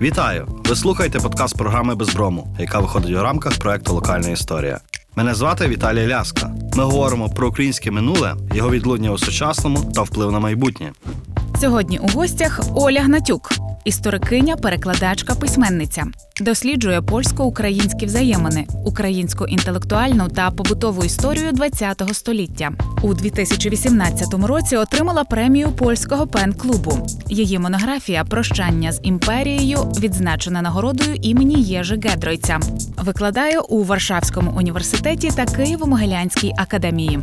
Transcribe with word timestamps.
Вітаю! 0.00 0.48
Ви 0.64 0.76
слухаєте 0.76 1.18
подкаст 1.18 1.56
програми 1.56 1.94
Безброму, 1.94 2.56
яка 2.58 2.78
виходить 2.78 3.16
у 3.16 3.22
рамках 3.22 3.58
проекту 3.58 3.94
Локальна 3.94 4.28
історія. 4.28 4.80
Мене 5.16 5.34
звати 5.34 5.68
Віталій 5.68 6.06
Ляска. 6.06 6.50
Ми 6.74 6.84
говоримо 6.84 7.28
про 7.28 7.48
українське 7.48 7.90
минуле, 7.90 8.34
його 8.54 8.70
відлуння 8.70 9.10
у 9.10 9.18
сучасному 9.18 9.92
та 9.94 10.02
вплив 10.02 10.32
на 10.32 10.38
майбутнє. 10.38 10.92
Сьогодні 11.60 11.98
у 11.98 12.08
гостях 12.08 12.60
Оля 12.74 13.00
Гнатюк, 13.02 13.52
історикиня, 13.86 14.56
перекладачка, 14.56 15.34
письменниця, 15.34 16.06
досліджує 16.40 17.02
польсько-українські 17.02 18.06
взаємини, 18.06 18.66
українську 18.84 19.46
інтелектуальну 19.46 20.28
та 20.28 20.50
побутову 20.50 21.04
історію 21.04 21.52
ХХ 21.52 22.14
століття. 22.14 22.72
У 23.02 23.14
2018 23.14 24.34
році 24.34 24.76
отримала 24.76 25.24
премію 25.24 25.68
польського 25.68 26.26
пен-клубу. 26.26 27.06
Її 27.28 27.58
монографія 27.58 28.24
Прощання 28.24 28.92
з 28.92 29.00
імперією 29.02 29.78
відзначена 29.78 30.62
нагородою 30.62 31.14
імені 31.14 31.62
Єжи 31.62 32.00
Гедройця. 32.04 32.60
Викладає 32.98 33.58
у 33.58 33.84
Варшавському 33.84 34.52
університеті 34.56 35.30
та 35.36 35.44
Києво-Могилянській 35.44 36.52
академії. 36.56 37.20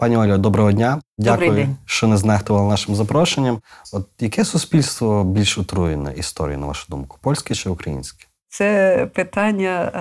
Пані 0.00 0.16
Олю, 0.16 0.38
доброго 0.38 0.72
дня. 0.72 1.00
Дякую, 1.18 1.52
день. 1.52 1.76
що 1.84 2.06
не 2.06 2.16
знехтували 2.16 2.68
нашим 2.68 2.94
запрошенням. 2.94 3.60
От 3.92 4.08
яке 4.20 4.44
суспільство 4.44 5.24
більш 5.24 5.58
отруєне 5.58 6.14
історії, 6.16 6.56
на 6.56 6.66
вашу 6.66 6.86
думку, 6.88 7.18
польське 7.20 7.54
чи 7.54 7.70
українське? 7.70 8.26
Це 8.48 9.08
питання 9.14 9.92
е, 9.94 10.00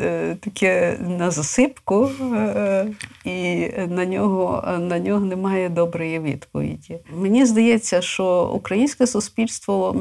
е, 0.00 0.36
таке 0.40 0.98
на 1.00 1.30
засипку, 1.30 2.10
е, 2.34 2.86
і 3.24 3.68
на 3.88 4.06
нього, 4.06 4.64
на 4.78 4.98
нього 4.98 5.20
немає 5.20 5.68
доброї 5.68 6.20
відповіді. 6.20 6.98
Мені 7.12 7.46
здається, 7.46 8.02
що 8.02 8.50
українське 8.54 9.06
суспільство 9.06 9.96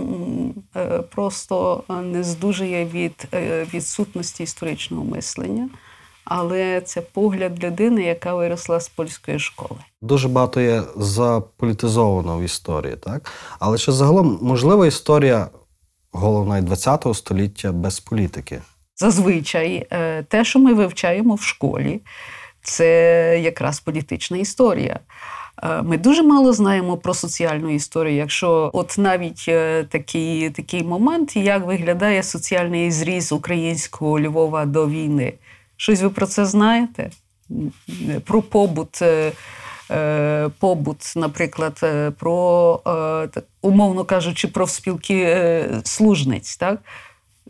е, 0.76 1.02
просто 1.16 1.84
не 2.04 2.24
здужує 2.24 2.86
від 2.86 3.28
е, 3.34 3.66
відсутності 3.74 4.44
історичного 4.44 5.04
мислення, 5.04 5.70
але 6.30 6.82
це 6.82 7.02
погляд 7.02 7.64
людини, 7.64 8.04
яка 8.04 8.36
виросла 8.36 8.80
з 8.80 8.90
польської 8.90 9.40
школи. 9.40 9.80
Дуже 10.02 10.28
багато 10.28 10.62
є 10.62 10.84
заполітизовано 10.98 12.38
в 12.38 12.42
історії, 12.42 12.96
так? 12.96 13.32
Але 13.60 13.78
чи 13.78 13.92
загалом 13.92 14.40
можлива 14.42 14.88
історія 14.88 15.48
головна 16.12 16.58
і 16.58 16.66
ХХ 16.66 17.16
століття 17.16 17.72
без 17.72 18.00
політики? 18.00 18.62
Зазвичай 18.96 19.88
е, 19.92 20.24
те, 20.24 20.46
що 20.46 20.60
ми 20.60 20.74
вивчаємо 20.74 21.36
в 21.36 21.42
школі, 21.42 22.02
це 22.64 23.40
якраз 23.44 23.80
політична 23.80 24.38
історія. 24.38 25.00
Е, 25.64 25.82
Ми 25.82 25.98
дуже 25.98 26.24
мало 26.24 26.54
знаємо 26.54 26.98
про 26.98 27.14
соціальну 27.14 27.70
історію. 27.70 28.16
Якщо 28.16 28.72
от 28.74 28.96
навіть 28.98 29.46
е, 29.48 29.84
такий, 29.84 30.50
такий 30.50 30.84
момент, 30.84 31.36
як 31.36 31.66
виглядає 31.66 32.24
соціальний 32.24 32.92
зріз 32.92 33.32
українського 33.32 34.20
Львова 34.20 34.66
до 34.66 34.88
війни. 34.88 35.34
Щось 35.78 36.02
ви 36.02 36.10
про 36.10 36.26
це 36.26 36.46
знаєте? 36.46 37.10
Про 38.26 38.42
побут. 38.42 39.02
е, 39.02 39.32
е, 39.92 40.50
Побут, 40.60 41.14
наприклад, 41.16 41.80
е, 41.84 42.12
про, 42.12 42.82
умовно 43.62 44.04
кажучи, 44.04 44.48
про 44.48 44.68
спілки 44.68 45.66
служниць, 45.84 46.58
так? 46.58 46.80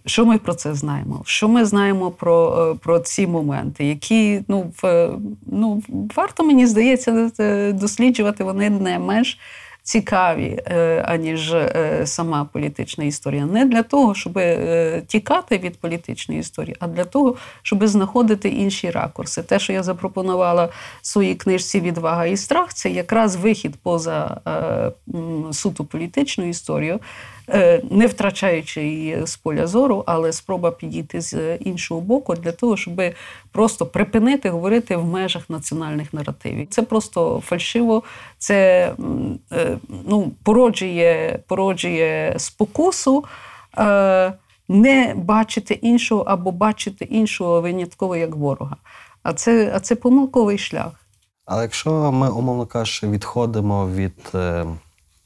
Що 0.05 0.25
ми 0.25 0.37
про 0.37 0.53
це 0.53 0.73
знаємо? 0.73 1.21
Що 1.25 1.47
ми 1.47 1.65
знаємо 1.65 2.11
про, 2.11 2.75
про 2.83 2.99
ці 2.99 3.27
моменти, 3.27 3.85
які 3.85 4.41
ну, 4.47 4.73
в, 4.81 5.09
ну, 5.45 5.83
варто, 6.15 6.43
мені 6.43 6.67
здається, 6.67 7.31
досліджувати 7.73 8.43
вони 8.43 8.69
не 8.69 8.99
менш 8.99 9.39
цікаві, 9.87 10.59
е, 10.65 11.03
аніж 11.07 11.53
е, 11.53 12.01
сама 12.05 12.45
політична 12.45 13.03
історія. 13.03 13.45
Не 13.45 13.65
для 13.65 13.83
того, 13.83 14.15
щоб 14.15 14.37
е, 14.37 15.03
тікати 15.07 15.57
від 15.57 15.79
політичної 15.79 16.39
історії, 16.39 16.75
а 16.79 16.87
для 16.87 17.03
того, 17.03 17.35
щоб 17.61 17.87
знаходити 17.87 18.49
інші 18.49 18.91
ракурси. 18.91 19.43
Те, 19.43 19.59
що 19.59 19.73
я 19.73 19.83
запропонувала 19.83 20.65
в 21.01 21.07
своїй 21.07 21.35
книжці 21.35 21.79
Відвага 21.79 22.25
і 22.25 22.37
страх, 22.37 22.73
це 22.73 22.89
якраз 22.89 23.35
вихід 23.35 23.75
поза 23.83 24.41
суто 25.51 25.83
політичну 25.83 26.49
історію, 26.49 26.99
не 27.89 28.07
втрачаючи 28.07 28.83
її 28.83 29.25
з 29.25 29.37
поля 29.37 29.67
зору, 29.67 30.03
але 30.07 30.31
спроба 30.33 30.71
підійти 30.71 31.21
з 31.21 31.55
іншого 31.55 32.01
боку 32.01 32.35
для 32.35 32.51
того, 32.51 32.77
щоб 32.77 33.01
просто 33.51 33.85
припинити 33.85 34.49
говорити 34.49 34.95
в 34.95 35.05
межах 35.05 35.49
національних 35.49 36.13
наративів. 36.13 36.67
Це 36.69 36.81
просто 36.81 37.41
фальшиво, 37.45 38.03
це 38.37 38.91
е, 39.51 39.77
ну, 40.07 40.31
породжує, 40.43 41.39
породжує 41.47 42.33
спокусу. 42.37 43.25
Е, 43.77 44.33
не 44.69 45.13
бачити 45.15 45.73
іншого 45.73 46.21
або 46.21 46.51
бачити 46.51 47.05
іншого 47.05 47.61
винятково 47.61 48.15
як 48.15 48.35
ворога. 48.35 48.75
А 49.23 49.33
це, 49.33 49.71
а 49.75 49.79
це 49.79 49.95
помилковий 49.95 50.57
шлях. 50.57 50.91
Але 51.45 51.61
якщо 51.61 52.11
ми, 52.11 52.29
умовно 52.29 52.65
кажучи, 52.65 53.07
відходимо 53.07 53.87
від 53.87 54.31
е, 54.35 54.65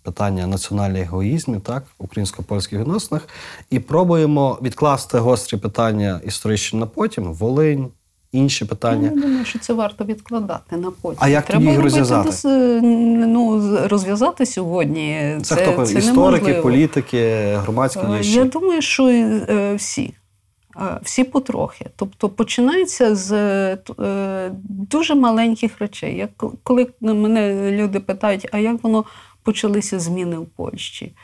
питання 0.04 0.48
національних 0.48 1.02
егоїзмів, 1.08 1.62
так, 1.62 1.84
українсько-польських 1.98 2.80
відносинах, 2.80 3.28
і 3.70 3.80
пробуємо 3.80 4.60
відкласти 4.62 5.18
гострі 5.18 5.58
питання 5.58 6.22
історичні 6.26 6.80
на 6.80 6.86
потім, 6.86 7.34
Волинь, 7.34 7.88
інші 8.32 8.66
питання. 8.66 9.04
Я 9.08 9.16
не 9.16 9.22
думаю, 9.22 9.46
що 9.46 9.60
це 9.60 9.74
варто 9.74 10.06
відкладати 10.06 10.78
на 10.78 10.92
потім. 11.02 11.18
А 11.22 11.28
як 11.28 11.46
тоді 11.46 11.66
їх 11.66 11.80
розв'язати? 11.80 12.30
дос- 12.30 12.82
ну, 13.28 13.78
розв'язати 13.88 14.46
сьогодні. 14.46 15.36
Це, 15.42 15.56
Це, 15.56 15.66
хто 15.66 15.86
це 15.86 15.94
історики, 16.00 16.12
неможливо. 16.16 16.62
політики, 16.62 17.54
громадські 17.56 18.00
Е, 18.04 18.08
діячі? 18.08 18.32
Я 18.34 18.44
думаю, 18.46 18.82
що 18.82 19.08
е, 19.08 19.74
всі. 19.78 20.14
Е, 20.82 21.00
Всі 21.04 21.24
потрохи. 21.24 21.86
Тобто 21.96 22.30
починається 22.30 23.16
з 23.16 23.32
дуже 24.70 25.16
маленьких 25.16 25.80
речей. 25.80 26.18
Як 26.18 26.30
коли 26.64 26.88
мене 27.02 27.72
люди 27.72 28.00
питають, 28.00 28.50
а 28.52 28.58
як 28.58 28.84
воно 28.84 29.04
почалися 29.44 30.00
зміни 30.00 30.38
в 30.38 30.46
Польщі? 30.46 31.16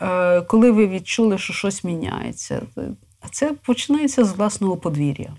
Е, 0.00 0.40
Коли 0.40 0.70
ви 0.70 0.86
відчули, 0.86 1.38
що 1.38 1.52
щось 1.52 1.84
міняється? 1.84 2.62
Це 3.30 3.52
починається 3.52 4.24
з 4.24 4.32
власного 4.32 4.76
подвір'я. 4.76 5.32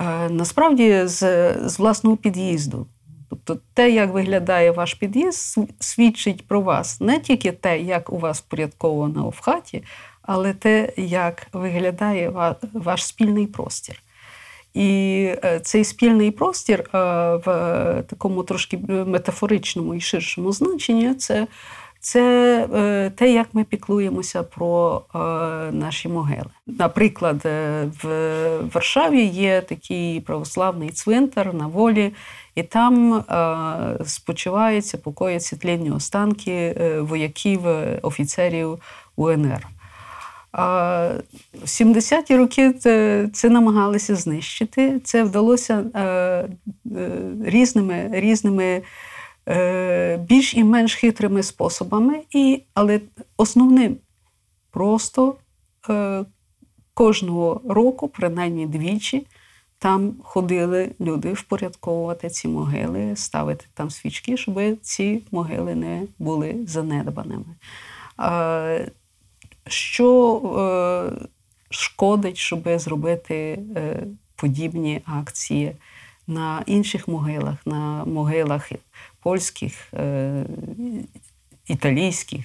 Е, 0.00 0.28
Насправді 0.28 1.06
з, 1.06 1.20
з 1.68 1.78
власного 1.78 2.16
під'їзду. 2.16 2.86
Тобто 3.30 3.58
те, 3.74 3.90
як 3.90 4.12
виглядає 4.12 4.70
ваш 4.70 4.94
під'їзд, 4.94 5.58
свідчить 5.80 6.48
про 6.48 6.60
вас 6.60 7.00
не 7.00 7.18
тільки 7.20 7.52
те, 7.52 7.80
як 7.80 8.12
у 8.12 8.18
вас 8.18 8.40
впорядковано 8.40 9.28
в 9.28 9.40
хаті, 9.40 9.84
але 10.22 10.54
те, 10.54 10.92
як 10.96 11.46
виглядає 11.52 12.56
ваш 12.72 13.06
спільний 13.06 13.46
простір. 13.46 14.02
І 14.76 15.22
е, 15.44 15.60
цей 15.60 15.84
спільний 15.84 16.30
простір 16.30 16.80
е, 16.80 16.86
в 17.36 17.50
е, 17.50 18.02
такому 18.06 18.42
трошки 18.42 18.78
метафоричному 18.88 19.94
і 19.94 20.00
ширшому 20.00 20.52
значенні 20.52 21.14
це, 21.14 21.46
це 22.00 23.12
те, 23.16 23.32
як 23.32 23.46
ми 23.52 23.64
піклуємося 23.64 24.42
про 24.42 25.02
наші 25.72 26.08
могили. 26.08 26.50
Наприклад, 26.66 27.40
в 28.02 28.08
Варшаві 28.74 29.22
є 29.24 29.60
такий 29.60 30.20
православний 30.20 30.90
цвинтар 30.90 31.54
на 31.54 31.66
волі, 31.66 32.12
і 32.54 32.62
там 32.62 33.24
спочиваються, 34.04 34.98
покояться 34.98 35.56
тлінні 35.56 35.90
останки 35.90 36.76
вояків, 37.00 37.60
офіцерів 38.02 38.78
УНР. 39.16 39.75
В 40.56 41.64
70-ті 41.64 42.36
роки 42.36 42.72
це, 42.72 43.28
це 43.32 43.48
намагалися 43.48 44.14
знищити. 44.14 45.00
Це 45.04 45.24
вдалося 45.24 45.84
е, 45.94 46.00
е, 46.00 46.48
різними, 47.44 48.10
різними 48.12 48.82
е, 49.48 50.16
більш 50.16 50.54
і 50.54 50.64
менш 50.64 50.94
хитрими 50.94 51.42
способами, 51.42 52.20
і, 52.30 52.62
але 52.74 53.00
основним 53.36 53.96
просто 54.70 55.34
кожного 56.94 57.60
року, 57.68 58.08
принаймні 58.08 58.66
двічі, 58.66 59.26
там 59.78 60.14
ходили 60.22 60.90
люди 61.00 61.32
впорядковувати 61.32 62.28
ці 62.28 62.48
могили, 62.48 63.16
ставити 63.16 63.64
там 63.74 63.90
свічки, 63.90 64.36
щоб 64.36 64.60
ці 64.82 65.22
могили 65.30 65.74
не 65.74 66.02
були 66.18 66.56
занедбаними. 66.66 67.44
Що 69.66 70.40
е, 71.20 71.26
шкодить, 71.70 72.36
щоб 72.36 72.68
зробити 72.78 73.58
е, 73.76 74.06
подібні 74.36 75.00
акції 75.04 75.76
на 76.26 76.62
інших 76.66 77.08
могилах, 77.08 77.66
на 77.66 78.04
могилах 78.04 78.72
польських, 79.22 79.94
е, 79.94 80.44
італійських, 81.66 82.44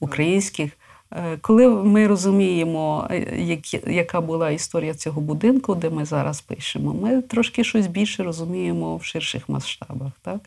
українських. 0.00 0.72
Е, 1.12 1.36
Коли 1.40 1.68
ми 1.68 2.06
розуміємо, 2.06 3.08
е, 3.10 3.60
яка 3.86 4.20
була 4.20 4.50
історія 4.50 4.94
цього 4.94 5.20
будинку, 5.20 5.74
де 5.74 5.90
ми 5.90 6.04
зараз 6.04 6.40
пишемо, 6.40 6.94
ми 6.94 7.22
трошки 7.22 7.64
щось 7.64 7.86
більше 7.86 8.22
розуміємо 8.22 8.96
в 8.96 9.04
ширших 9.04 9.48
масштабах. 9.48 10.12
Так? 10.22 10.40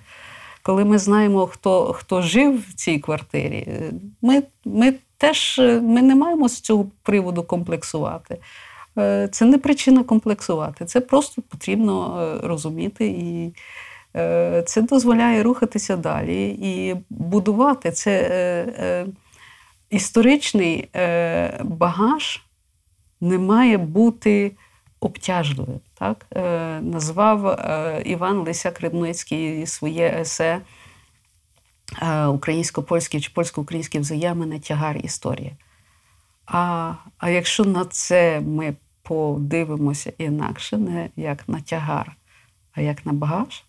Коли 0.64 0.86
ми 0.86 0.98
знаємо, 0.98 1.48
хто, 1.48 1.94
хто 1.94 2.22
жив 2.22 2.70
в 2.70 2.74
цій 2.74 3.00
квартирі, 3.00 3.68
е, 3.68 3.92
ми, 4.22 4.44
ми 4.66 4.94
теж 5.22 5.60
е, 5.60 5.82
ми 5.82 6.02
не 6.02 6.16
маємо 6.16 6.50
з 6.50 6.62
цього 6.62 6.88
приводу 7.04 7.44
комплексувати. 7.44 8.38
Е, 8.98 9.30
Це 9.32 9.46
не 9.46 9.58
причина 9.58 10.04
комплексувати, 10.04 10.86
це 10.86 11.02
просто 11.02 11.42
потрібно 11.42 12.22
е, 12.22 12.48
розуміти 12.48 13.08
і. 13.08 13.54
Це 14.66 14.82
дозволяє 14.82 15.44
рухатися 15.44 15.96
далі 15.96 16.58
і 16.62 16.96
будувати 17.10 17.92
це 17.92 19.06
історичний 19.90 20.90
багаж 21.64 22.44
не 23.22 23.38
має 23.38 23.78
бути 23.78 24.52
обтяжливим. 25.00 25.80
Так? 25.94 26.26
Назвав 26.82 27.60
Іван 28.06 28.38
Лисяк 28.38 28.82
Рибницький 28.82 29.68
своє 29.68 30.18
есе 30.22 30.62
українсько-польські 32.28 33.22
чи 33.22 33.32
польсько-українські 33.34 34.00
взаємини 34.00 34.60
тягар 34.60 34.98
історії. 34.98 35.56
А, 36.46 36.94
а 37.18 37.30
якщо 37.30 37.66
на 37.66 37.86
це 37.86 38.42
ми 38.42 38.76
подивимося 39.04 40.14
інакше, 40.18 40.78
не 40.78 41.10
як 41.16 41.50
на 41.50 41.62
тягар, 41.62 42.16
а 42.72 42.82
як 42.82 43.06
на 43.06 43.14
багаж, 43.14 43.64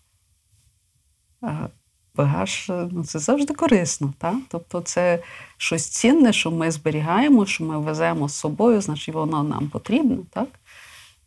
багаж 2.15 2.71
ну, 2.91 3.03
це 3.03 3.19
завжди 3.19 3.53
корисно. 3.53 4.13
Так? 4.17 4.35
Тобто 4.47 4.81
це 4.81 5.23
щось 5.57 5.87
цінне, 5.87 6.33
що 6.33 6.51
ми 6.51 6.71
зберігаємо, 6.71 7.45
що 7.45 7.63
ми 7.63 7.79
веземо 7.79 8.29
з 8.29 8.33
собою, 8.35 8.81
значить 8.81 9.15
воно 9.15 9.43
нам 9.43 9.67
потрібно. 9.69 10.17
Так? 10.29 10.47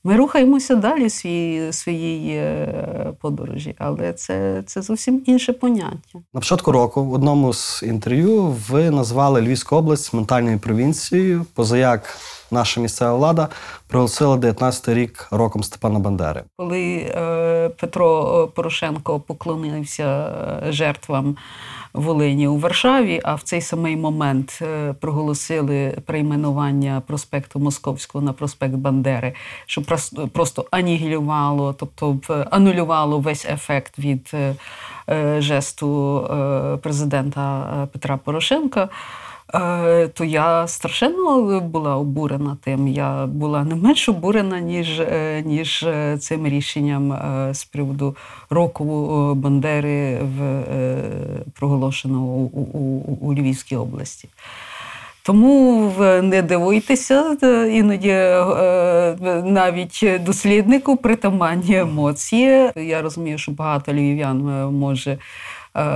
Ми 0.06 0.16
рухаємося 0.16 0.74
далі 0.74 1.06
в 1.06 1.10
своїй, 1.10 1.72
своїй 1.72 2.28
е, 2.36 3.12
подорожі, 3.20 3.74
але 3.78 4.12
це, 4.12 4.62
це 4.66 4.82
зовсім 4.82 5.22
інше 5.26 5.52
поняття. 5.52 6.18
На 6.34 6.40
початку 6.40 6.72
року 6.72 7.04
в 7.04 7.12
одному 7.12 7.52
з 7.52 7.82
інтерв'ю 7.82 8.56
ви 8.68 8.90
назвали 8.90 9.40
Львівську 9.40 9.76
область 9.76 10.14
ментальною 10.14 10.58
провінцією, 10.58 11.46
позаяк 11.54 12.16
наша 12.50 12.80
місцева 12.80 13.14
влада 13.14 13.48
проголосила 13.88 14.36
19-й 14.36 14.94
рік 14.94 15.28
роком 15.30 15.62
Степана 15.62 15.98
Бандери. 15.98 16.44
Коли 16.56 16.96
е, 16.96 17.68
Петро 17.68 18.48
Порошенко 18.54 19.20
поклонився 19.20 20.04
е, 20.66 20.72
жертвам 20.72 21.36
Волині 21.96 22.48
у 22.48 22.58
Варшаві, 22.58 23.20
а 23.24 23.34
в 23.34 23.42
цей 23.42 23.60
самий 23.60 23.96
момент 23.96 24.58
е, 24.62 24.92
проголосили 24.92 25.98
перейменування 26.06 27.02
проспекту 27.06 27.58
Московського 27.58 28.24
на 28.24 28.32
проспект 28.32 28.74
Бандери, 28.74 29.32
що 29.66 29.80
прос- 29.80 30.28
просто 30.28 30.66
анігілювало, 30.70 31.72
тобто 31.72 32.18
анулювало 32.50 33.18
весь 33.18 33.44
ефект 33.44 33.98
від 33.98 34.30
е, 34.34 34.54
е, 35.08 35.40
жесту 35.40 36.22
президента 36.82 37.88
Петра 37.92 38.16
Порошенка. 38.16 38.88
Е, 39.54 40.08
То 40.08 40.24
я 40.24 40.66
страшенно 40.66 41.60
була 41.60 41.96
обурена 41.96 42.56
тим. 42.64 42.88
Я 42.88 43.26
була 43.26 43.64
не 43.64 43.74
менш 43.74 44.08
обурена, 44.08 44.60
ніж, 44.60 45.00
е, 45.00 45.42
ніж 45.46 45.82
е, 45.82 46.18
цим 46.18 46.46
рішенням 46.46 47.12
е, 47.12 47.54
з 47.54 47.64
приводу 47.64 48.16
року 48.50 48.84
е, 48.84 49.34
Бандери 49.34 50.18
в 50.22 50.42
е, 50.42 51.02
проголошеного 51.58 52.26
у, 52.26 52.60
у, 52.60 52.78
у, 53.20 53.34
Львівській 53.34 53.76
області. 53.76 54.28
Тому 55.26 55.92
не 56.22 56.42
дивуйтеся, 56.42 57.36
е, 57.42 57.68
іноді 57.72 58.08
е, 58.08 59.16
навіть 59.44 60.04
досліднику 60.20 60.96
притаманні 60.96 61.78
емоції. 61.78 62.70
Я 62.76 63.02
розумію, 63.02 63.38
що 63.38 63.52
багато 63.52 63.92
львів'ян 63.92 64.48
е, 64.48 64.66
може 64.66 65.10
е, 65.10 65.18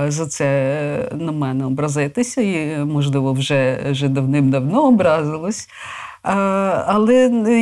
за 0.07 0.27
це 0.27 0.45
е, 0.45 1.15
на 1.15 1.31
мене 1.31 1.65
образитися, 1.65 2.41
і, 2.41 2.77
можливо, 2.85 3.33
вже, 3.33 3.79
вже 3.91 4.07
давним-давно 4.07 4.87
образилось. 4.87 5.67
Е, 6.25 6.31
Але 6.87 7.13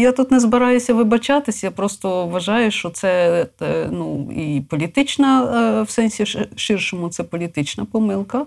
я 0.02 0.12
тут 0.12 0.32
не 0.32 0.40
збираюся 0.40 0.94
вибачатися. 0.94 1.68
Я 1.68 1.72
просто 1.72 2.28
вважаю, 2.28 2.72
що 2.72 2.90
це 2.90 3.46
е, 3.62 3.90
ну, 3.92 4.32
і 4.32 4.62
політична, 4.70 5.44
е, 5.44 5.82
в 5.82 5.90
сенсі 5.90 6.26
ширшому, 6.56 7.10
це 7.10 7.24
політична 7.24 7.86
помилка. 7.86 8.46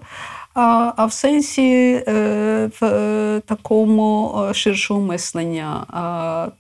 А, 0.54 0.92
а 0.96 1.06
в 1.06 1.12
сенсі 1.12 2.02
е, 2.08 2.70
в 2.80 2.84
е, 2.84 3.40
такому 3.46 4.34
е, 4.50 4.54
ширшого 4.54 5.00
мислення 5.00 5.86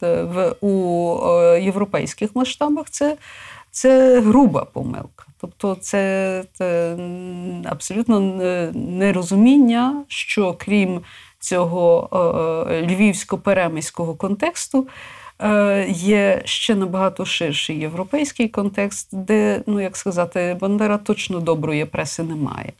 в, 0.00 0.54
у 0.60 1.16
е, 1.26 1.62
європейських 1.62 2.36
масштабах 2.36 2.90
це, 2.90 3.16
це 3.70 4.20
груба 4.20 4.64
помилка. 4.64 5.24
Тобто 5.42 5.74
це, 5.74 6.44
це 6.52 6.96
абсолютно 7.64 8.20
нерозуміння, 8.74 10.04
що 10.08 10.54
крім 10.58 11.00
цього 11.38 12.08
е, 12.70 12.82
львівсько-перемиського 12.82 14.16
контексту. 14.16 14.88
е, 15.38 15.86
Є 15.88 16.42
ще 16.44 16.74
набагато 16.74 17.24
ширший 17.24 17.78
європейський 17.78 18.48
контекст, 18.48 19.08
де, 19.12 19.62
ну 19.66 19.80
як 19.80 19.96
сказати, 19.96 20.56
Бандера 20.60 20.98
точно 20.98 21.40
доброї 21.40 21.84
преси 21.84 22.22
немає. 22.22 22.72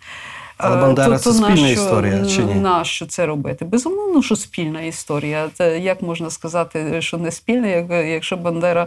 Але 0.57 0.77
Е, 0.77 0.81
Бандера 0.81 1.19
це 1.19 1.33
спільна 1.33 1.49
нащо- 1.49 1.67
історія, 1.67 2.27
чи 2.27 2.43
ні? 2.45 2.55
Нащо 2.55 3.07
це 3.07 3.27
робити? 3.27 3.65
Безумовно, 3.65 4.23
що 4.23 4.37
спільна 4.37 4.81
історія. 4.83 5.49
Це 5.55 5.79
як 5.79 6.03
можна 6.03 6.31
сказати, 6.31 7.03
що 7.03 7.19
не 7.19 7.31
спільна, 7.31 7.69
якщо 8.03 8.37
Бандера 8.37 8.87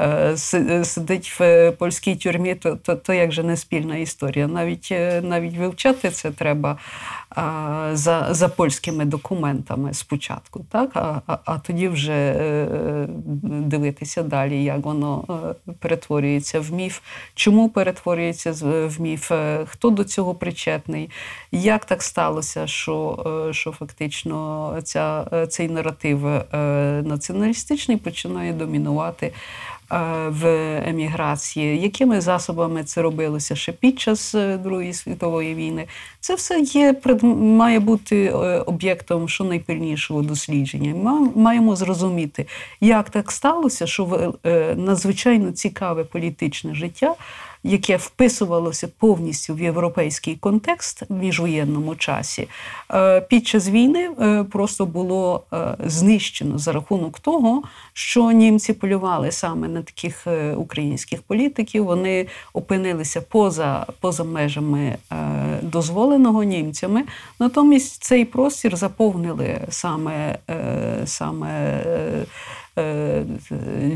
е, 0.00 0.36
сидить 0.84 1.32
в 1.40 1.70
польській 1.70 2.16
тюрмі, 2.16 2.54
то, 2.54 2.76
то, 2.76 2.96
то 2.96 3.12
як 3.12 3.32
же 3.32 3.42
не 3.42 3.56
спільна 3.56 3.96
історія? 3.96 4.46
Навіть, 4.46 4.88
е, 4.92 5.20
навіть 5.24 5.56
вивчати 5.56 6.10
це 6.10 6.30
треба 6.30 6.76
за, 7.92 8.26
за 8.30 8.48
польськими 8.48 9.04
документами 9.04 9.94
спочатку, 9.94 10.66
так? 10.70 10.90
а, 10.94 11.20
а, 11.26 11.38
а 11.44 11.58
тоді 11.58 11.88
вже 11.88 12.12
е, 12.12 13.06
дивитися 13.42 14.22
далі, 14.22 14.64
як 14.64 14.84
воно 14.84 15.24
е, 15.68 15.72
перетворюється 15.78 16.60
в 16.60 16.72
міф, 16.72 17.00
чому 17.34 17.68
перетворюється 17.68 18.52
в 18.62 19.00
міф, 19.00 19.32
е, 19.32 19.66
хто 19.68 19.90
до 19.90 20.04
цього 20.04 20.34
причетний, 20.34 21.10
як 21.52 21.84
так 21.84 22.02
сталося, 22.02 22.66
що, 22.66 23.50
що 23.52 23.72
фактично 23.72 24.78
ця, 24.84 25.24
цей 25.48 25.68
наратив 25.68 26.24
націоналістичний 27.06 27.96
починає 27.96 28.52
домінувати 28.52 29.32
в 30.28 30.46
еміграції, 30.86 31.80
якими 31.80 32.20
засобами 32.20 32.84
це 32.84 33.02
робилося 33.02 33.56
ще 33.56 33.72
під 33.72 34.00
час 34.00 34.34
е, 34.34 34.56
Другої 34.56 34.92
світової 34.92 35.54
війни. 35.54 35.86
Це 36.20 36.34
все 36.34 36.60
є 36.60 36.94
має 37.22 37.80
бути 37.80 38.30
об'єктом 38.66 38.84
об'єктом 38.84 39.28
щонайпильнішого 39.28 40.22
дослідження. 40.22 40.94
Ми 40.94 41.30
Маємо 41.34 41.76
зрозуміти, 41.76 42.46
як 42.80 43.10
так 43.10 43.32
сталося, 43.32 43.86
що 43.86 44.34
е, 44.46 44.74
надзвичайно 44.74 45.52
цікаве 45.52 46.04
політичне 46.04 46.74
життя. 46.74 47.14
Яке 47.66 47.96
вписувалося 47.96 48.88
повністю 48.98 49.54
в 49.54 49.60
європейський 49.60 50.36
контекст 50.36 51.02
в 51.08 51.14
міжвоєнному 51.14 51.96
часі, 51.96 52.48
е, 52.90 53.20
під 53.20 53.46
час 53.46 53.68
війни 53.68 54.10
е, 54.20 54.44
просто 54.44 54.86
було 54.86 55.42
е, 55.52 55.76
знищено 55.86 56.58
за 56.58 56.72
рахунок 56.72 57.20
того, 57.20 57.62
що 57.92 58.30
німці 58.30 58.72
полювали 58.72 59.32
саме 59.32 59.68
на 59.68 59.82
таких 59.82 60.26
українських 60.56 61.22
політиків. 61.22 61.84
Вони 61.84 62.26
опинилися 62.52 63.20
поза, 63.20 63.86
поза 64.00 64.24
межами 64.24 64.96
дозволеного 65.62 66.42
німцями. 66.42 67.02
Натомість 67.40 68.04
цей 68.04 68.24
простір 68.24 68.76
заповнили 68.76 69.60
саме, 69.70 70.38
саме 71.04 71.80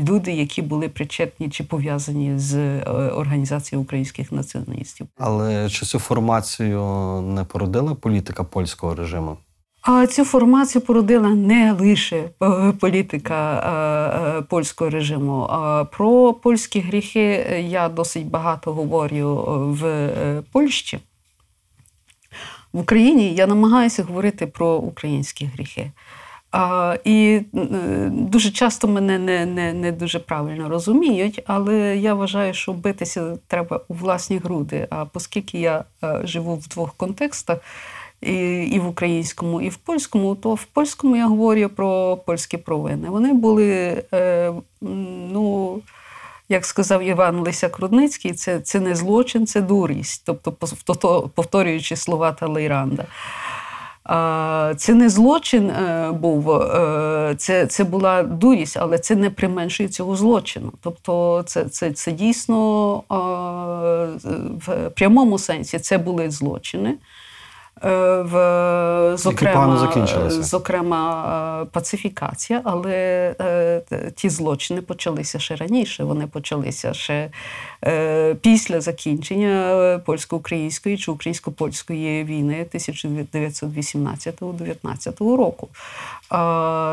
люди, 0.09 0.31
які 0.31 0.61
були 0.61 0.89
причетні 0.89 1.49
чи 1.49 1.63
пов'язані 1.63 2.39
з 2.39 2.55
е, 2.55 2.81
організацією 3.15 3.83
українських 3.83 4.31
націоналістів. 4.31 5.07
Але 5.17 5.69
чи 5.69 5.85
цю 5.85 5.99
формацію 5.99 6.81
не 7.21 7.43
породила 7.43 7.95
політика 7.95 8.43
польського 8.43 8.95
режиму? 8.95 9.37
А 9.81 10.07
цю 10.07 10.25
формацію 10.25 10.81
породила 10.81 11.29
не 11.29 11.71
лише 11.71 12.29
е, 12.43 12.71
політика 12.79 13.53
е, 13.53 14.39
е, 14.39 14.41
польського 14.41 14.89
режиму. 14.89 15.47
А 15.49 15.85
Про 15.85 16.33
польські 16.33 16.79
гріхи 16.79 17.23
я 17.69 17.89
досить 17.89 18.27
багато 18.27 18.73
говорю 18.73 19.43
в 19.79 19.85
е, 19.85 20.43
Польщі. 20.51 20.99
В 22.73 22.79
Україні 22.79 23.33
я 23.33 23.47
намагаюся 23.47 24.03
говорити 24.03 24.47
про 24.47 24.75
українські 24.75 25.45
гріхи. 25.45 25.91
А, 26.51 26.97
і 27.03 27.41
е, 27.55 27.65
дуже 28.11 28.51
часто 28.51 28.87
мене 28.87 29.19
не, 29.19 29.45
не, 29.45 29.73
не 29.73 29.91
дуже 29.91 30.19
правильно 30.19 30.69
розуміють, 30.69 31.43
але 31.47 31.97
я 31.97 32.13
вважаю, 32.13 32.53
що 32.53 32.73
битися 32.73 33.37
треба 33.47 33.81
у 33.87 33.93
власні 33.93 34.37
груди. 34.37 34.87
А 34.89 35.05
оскільки 35.13 35.59
я 35.59 35.83
е, 36.03 36.21
живу 36.23 36.55
в 36.55 36.67
двох 36.67 36.93
контекстах, 36.93 37.57
і, 38.21 38.63
і 38.63 38.79
в 38.79 38.87
українському, 38.87 39.61
і 39.61 39.69
в 39.69 39.77
польському, 39.77 40.35
то 40.35 40.53
в 40.53 40.63
польському 40.63 41.15
я 41.15 41.27
говорю 41.27 41.69
про 41.69 42.17
польські 42.17 42.57
провини. 42.57 43.09
Вони 43.09 43.33
були, 43.33 44.03
е, 44.13 44.53
ну, 45.31 45.81
як 46.49 46.65
сказав 46.65 47.03
Іван 47.03 47.39
Лисяк 47.39 47.79
Рудницький, 47.79 48.33
це, 48.33 48.59
це 48.59 48.79
не 48.79 48.95
злочин, 48.95 49.47
це 49.47 49.61
дурість, 49.61 50.23
тобто 50.25 50.51
повторюючи 51.35 51.95
слова 51.95 52.31
Талейранда. 52.31 53.05
Це 54.77 54.93
не 54.93 55.09
злочин 55.09 55.69
е, 55.69 56.11
був, 56.11 56.51
е, 56.51 57.35
це, 57.37 57.65
це 57.65 57.83
була 57.83 58.23
дурість, 58.23 58.77
але 58.77 58.97
це 58.97 59.15
не 59.15 59.29
применшує 59.29 59.89
цього 59.89 60.15
злочину. 60.15 60.71
Тобто, 60.81 61.43
це, 61.45 61.65
це, 61.65 61.91
це 61.91 62.11
дійсно 62.11 62.95
в 64.65 64.89
прямому 64.95 65.37
сенсі 65.37 65.79
це 65.79 65.97
були 65.97 66.29
злочини. 66.31 66.95
Е, 67.83 68.21
В, 68.21 69.17
зокрема, 69.17 69.91
зокрема, 70.29 71.61
е, 71.61 71.65
пацифікація, 71.71 72.61
але 72.63 72.95
е, 73.41 73.81
ті 74.15 74.29
злочини 74.29 74.81
почалися 74.81 75.39
ще 75.39 75.55
раніше. 75.55 76.03
Вони 76.03 76.27
почалися 76.27 76.93
ще 76.93 77.29
після 78.41 78.81
закінчення 78.81 80.01
польсько-української 80.05 80.97
чи 80.97 81.11
українсько-польської 81.11 82.23
війни 82.23 82.65
1918-19 82.73 85.37
року. 85.37 85.67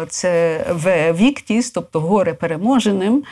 Це 0.09 0.64
в 0.71 1.12
віктіс, 1.12 1.71
тобто 1.71 2.00
горе 2.00 2.35
переможеним. 2.35 3.25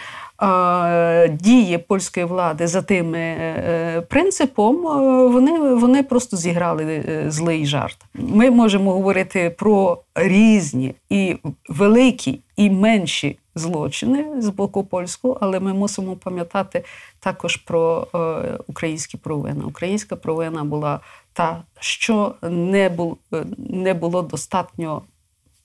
Е, 0.44 1.28
Дії 1.28 1.78
польської 1.78 2.26
влади 2.26 2.66
за 2.66 2.82
тим 2.82 3.14
е, 3.14 4.02
принципом, 4.08 4.86
е, 4.86 5.28
вони, 5.28 5.74
вони 5.74 6.02
просто 6.02 6.36
зіграли 6.36 6.84
е, 6.84 7.24
злий 7.30 7.66
жарт. 7.66 7.96
Ми 8.14 8.50
можемо 8.50 8.92
говорити 8.92 9.50
про 9.58 10.02
різні 10.14 10.94
і 11.10 11.36
великі, 11.68 12.40
і 12.56 12.70
менші 12.70 13.38
злочини 13.54 14.42
з 14.42 14.48
боку 14.48 14.84
польського, 14.84 15.38
але 15.40 15.60
ми 15.60 15.74
мусимо 15.74 16.16
пам'ятати 16.16 16.84
також 17.20 17.56
про 17.56 18.06
е, 18.14 18.18
українські 18.66 19.16
провини. 19.16 19.64
Українська 19.64 20.16
провина 20.16 20.64
була 20.64 21.00
та, 21.32 21.62
що 21.80 22.34
не, 22.42 22.88
бу, 22.88 23.16
е, 23.34 23.44
не 23.58 23.94
було 23.94 24.22
достатньо 24.22 25.02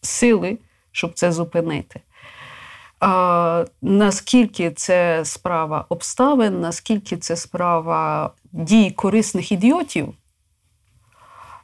сили, 0.02 0.58
щоб 0.92 1.14
це 1.14 1.32
зупинити. 1.32 2.02
А, 3.00 3.66
наскільки 3.82 4.72
це 4.72 5.26
справа 5.26 5.86
обставин, 5.90 6.62
наскільки 6.62 7.18
це 7.18 7.36
справа 7.36 8.32
дій 8.52 8.92
корисних 8.92 9.52
ідіотів, 9.52 10.14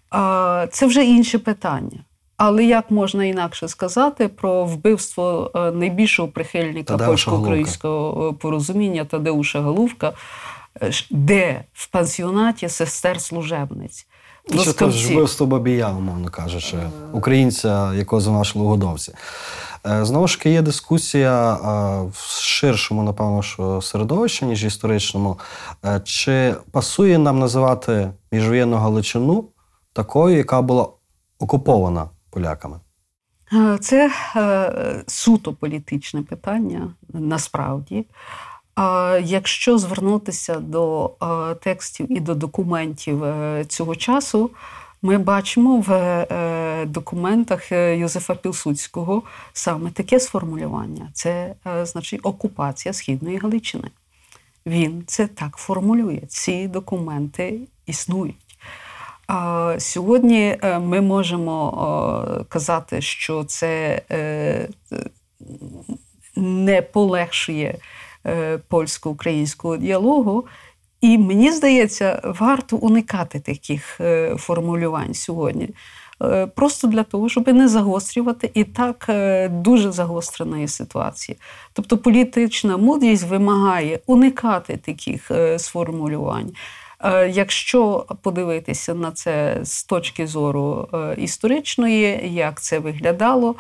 а, 0.10 0.68
це 0.72 0.86
вже 0.86 1.06
інше 1.06 1.40
питання. 1.40 2.00
Але 2.38 2.64
як 2.64 2.92
можна 2.92 3.26
інакше 3.26 3.68
сказати 3.68 4.28
про 4.28 4.66
вбивство 4.66 5.52
е, 5.56 5.72
найбільшого 5.72 6.28
прихильника 6.28 6.98
польсько-українського 6.98 8.30
е, 8.30 8.34
порозуміння 8.34 9.06
Тадеуша 9.06 9.62
Галувка, 9.62 10.14
е, 10.82 10.92
де 11.10 11.64
в 11.74 11.88
пансіонаті 11.88 12.70
сестер 12.70 13.22
служебниць? 13.22 14.08
То 14.48 14.90
ж 14.90 15.14
вбивство 15.14 15.46
Бабія, 15.46 15.90
умовно 15.90 16.30
кажучи, 16.30 16.78
українця, 17.12 17.94
якого 17.94 18.22
звинувачили 18.22 18.66
угодовці. 18.66 19.14
Е, 19.88 20.06
Знову 20.06 20.28
ж 20.28 20.38
таки, 20.38 20.50
є 20.50 20.62
дискусія 20.62 21.54
е, 21.54 21.58
в 22.14 22.42
ширшому, 22.42 23.04
напевно, 23.04 23.42
що 23.42 23.82
середовищі, 23.82 24.46
ніж 24.46 24.64
історичному. 24.64 25.40
Е, 25.86 26.02
Чи 26.04 26.56
пасує 26.72 27.18
нам 27.18 27.40
називати 27.40 28.12
міжвоєнну 28.32 28.78
Галичину 28.78 29.46
такою, 29.94 30.38
яка 30.38 30.62
була 30.62 30.88
окупована 31.40 32.10
поляками? 32.30 32.80
Це 33.82 34.12
суто 35.08 35.54
політичне 35.54 36.22
питання 36.22 36.94
насправді. 37.14 38.06
Якщо 39.24 39.78
звернутися 39.78 40.60
до 40.60 41.12
текстів 41.62 42.12
і 42.12 42.20
до 42.20 42.36
документів 42.36 43.24
е, 43.24 43.66
цього 43.68 43.96
часу, 43.96 44.50
ми 45.02 45.18
бачимо 45.18 45.84
в 45.88 45.92
е, 45.92 46.86
документах 46.86 47.72
е, 47.72 47.98
Йозефа 47.98 48.36
Пілсудського 48.36 49.24
саме 49.54 49.92
таке 49.92 50.20
сформулювання: 50.20 51.10
це 51.14 51.56
значить 51.84 52.20
окупація 52.24 52.94
Східної 52.94 53.38
Галичини. 53.38 53.88
Він 54.66 55.04
це 55.08 55.28
так 55.28 55.58
формулює. 55.58 56.22
Ці 56.28 56.68
документи 56.68 57.60
існують. 57.86 58.36
Сьогодні 59.78 60.58
ми 60.80 61.02
можемо 61.02 62.46
казати, 62.50 63.02
що 63.02 63.44
це 63.44 64.02
не 66.36 66.82
полегшує 66.82 67.78
польсько-українського 68.68 69.78
діалогу. 69.78 70.46
І 71.02 71.18
мені 71.18 71.52
здається, 71.52 72.22
варто 72.40 72.78
уникати 72.78 73.40
таких 73.40 74.02
е, 74.02 74.36
формулювань 74.38 75.14
сьогодні. 75.14 75.70
Е, 76.22 76.48
Просто 76.48 76.88
для 76.88 77.04
того, 77.04 77.30
щоб 77.30 77.48
не 77.48 77.68
загострювати 77.68 78.52
і 78.54 78.64
так 78.64 79.06
е, 79.10 79.50
дуже 79.50 79.92
загостреної 79.92 80.68
ситуації. 80.68 81.38
Тобто 81.74 81.98
політична 81.98 82.78
мудрість 82.78 83.24
вимагає 83.24 84.00
уникати 84.06 84.78
таких 84.78 85.32
е, 85.32 85.60
сформулювань. 85.60 86.52
Е, 87.00 87.30
Якщо 87.30 88.06
подивитися 88.22 88.94
на 88.94 89.12
це 89.12 89.60
з 89.64 89.84
точки 89.84 90.28
зору 90.28 90.90
е, 90.94 91.16
історичної, 91.18 92.34
як 92.34 92.62
це 92.62 92.80
виглядало, 92.80 93.56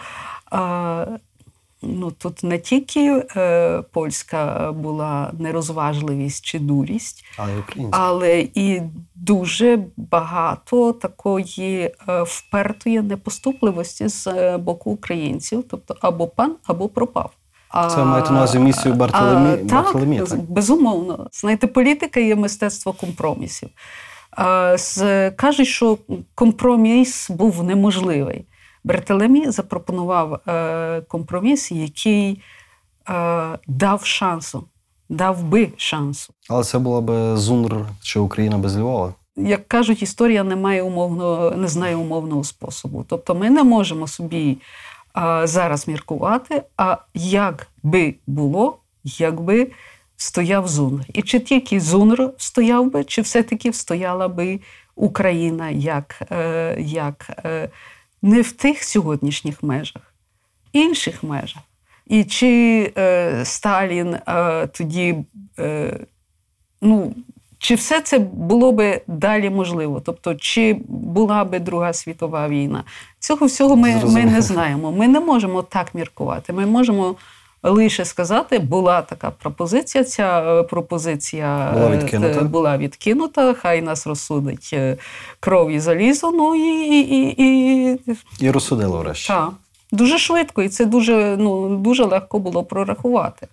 е, 0.53 1.07
ну 1.85 2.11
тут 2.11 2.43
не 2.43 2.57
тільки 2.59 3.23
е, 3.35 3.81
польська 3.91 4.71
була 4.71 5.31
нерозважливість 5.39 6.45
чи 6.45 6.59
дурість, 6.59 7.25
Але 7.37 7.53
але 7.91 8.39
і 8.39 8.81
дуже 9.15 9.79
багато 9.97 10.93
такої 10.93 11.79
е, 11.81 12.23
впертої 12.23 13.01
непоступливості 13.01 14.07
з 14.07 14.27
е, 14.27 14.57
боку 14.57 14.91
українців, 14.91 15.63
тобто 15.69 15.95
або 16.01 16.27
пан, 16.27 16.55
або 16.65 16.89
пропав. 16.89 17.31
Це 17.95 18.03
маєте 18.03 18.29
на 18.31 18.37
увазі 18.37 18.59
місію 18.59 18.93
Бартоломі- 18.93 19.59
а, 19.71 19.73
Бартоломі, 19.73 20.19
так, 20.19 20.29
так? 20.29 20.39
безумовно. 20.39 21.27
Знаєте, 21.31 21.67
політика 21.67 22.19
є 22.19 22.35
мистецтво 22.35 22.93
компромісів. 22.93 23.69
Кажуть, 25.35 25.67
що 25.67 25.97
компроміс 26.35 27.29
був 27.29 27.63
неможливий. 27.63 28.45
Бертолемі 28.85 29.51
запропонував 29.51 30.33
е, 30.33 31.01
компроміс, 31.01 31.71
який 31.71 32.41
е, 33.09 33.57
дав 33.67 34.05
шансу, 34.05 34.63
дав 35.09 35.43
би 35.43 35.69
шансу. 35.77 36.33
Але 36.49 36.63
це 36.63 36.79
була 36.79 37.01
би 37.01 37.37
Зунр 37.37 37.85
чи 38.01 38.19
Україна 38.19 38.57
без 38.57 38.77
Львова. 38.77 39.13
Як 39.35 39.67
кажуть, 39.67 40.01
історія 40.01 40.43
не 40.43 40.55
має 40.55 40.83
умовного, 40.83 41.51
не 41.51 41.67
знає 41.67 41.95
умовного 41.95 42.43
способу. 42.43 43.05
Тобто 43.07 43.35
ми 43.35 43.49
не 43.49 43.63
можемо 43.63 44.07
собі 44.07 44.57
а, 45.13 45.47
зараз 45.47 45.87
міркувати, 45.87 46.63
а 46.77 46.97
як 47.13 47.67
би 47.83 48.15
було, 48.27 48.77
якби 49.03 49.71
стояв 50.17 50.67
Зунр. 50.67 51.05
І 51.13 51.21
чи 51.21 51.39
тільки 51.39 51.79
Зунр 51.79 52.29
стояв 52.37 52.91
би, 52.91 53.03
чи 53.03 53.21
все-таки 53.21 53.73
стояла 53.73 54.27
би 54.27 54.59
Україна 54.95 55.69
як, 55.69 56.21
е, 56.31 56.75
як 56.79 57.31
е, 57.45 57.69
не 58.25 58.41
в 58.41 58.51
тих 58.51 58.83
сьогоднішніх 58.83 59.63
межах, 59.63 60.13
інших 60.73 61.23
межах. 61.23 61.61
І 62.07 62.23
чи 62.23 62.91
е, 62.97 63.45
Сталін 63.45 64.13
е, 64.13 64.67
тоді 64.67 65.15
е, 65.59 65.99
ну, 66.81 67.15
чи 67.57 67.75
все 67.75 68.01
це 68.01 68.19
було 68.19 68.71
би 68.71 69.01
далі 69.07 69.49
можливо? 69.49 70.01
Тобто, 70.05 70.35
чи 70.35 70.77
була 70.87 71.43
би 71.43 71.59
Друга 71.59 71.93
світова 71.93 72.47
війна? 72.47 72.83
Цього 73.19 73.45
всього 73.45 73.75
ми, 73.75 74.01
ми 74.05 74.25
не 74.25 74.41
знаємо. 74.41 74.91
Ми 74.91 75.07
не 75.07 75.19
можемо 75.19 75.61
так 75.61 75.95
міркувати. 75.95 76.53
Ми 76.53 76.65
можемо 76.65 77.15
лише 77.69 78.05
сказати, 78.05 78.59
була 78.59 79.01
така 79.01 79.31
пропозиція. 79.31 80.03
Ця 80.03 80.41
е, 80.59 80.63
пропозиція 80.63 81.71
Була 81.73 81.87
е, 81.89 81.97
відкинута. 81.97 82.41
була 82.41 82.77
відкинута. 82.77 83.53
Хай 83.53 83.81
нас 83.81 84.07
розсудить 84.07 84.69
е, 84.73 84.97
кров 85.39 85.71
і 85.71 85.79
залізо. 85.79 86.31
Ну 86.31 86.55
і, 86.55 86.87
і, 86.99 87.43
і, 87.43 87.93
і 87.93 87.99
І 88.39 88.51
розсудили 88.51 88.97
врешті. 88.97 89.27
так. 89.27 89.49
Дуже 89.91 90.17
швидко, 90.17 90.61
і 90.63 90.69
це 90.69 90.85
дуже, 90.85 91.35
ну, 91.39 91.75
дуже 91.77 92.03
легко 92.03 92.39
було 92.39 92.63
прорахувати. 92.63 93.47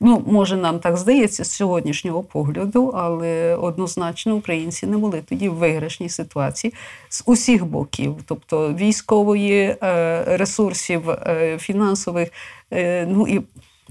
Ну, 0.00 0.22
може, 0.26 0.56
нам 0.56 0.78
так 0.78 0.96
здається 0.96 1.44
з 1.44 1.50
сьогоднішнього 1.52 2.22
погляду, 2.22 2.92
але 2.94 3.54
однозначно 3.54 4.36
українці 4.36 4.86
не 4.86 4.96
були 4.96 5.22
тоді 5.28 5.48
в 5.48 5.54
виграшній 5.54 6.08
ситуації 6.08 6.74
з 7.08 7.22
усіх 7.26 7.66
боків, 7.66 8.16
тобто 8.26 8.74
військової, 8.74 9.76
е, 9.82 10.24
ресурсів, 10.36 11.10
е, 11.10 11.58
фінансових, 11.60 12.28
е, 12.72 13.06
ну 13.06 13.28
і 13.28 13.40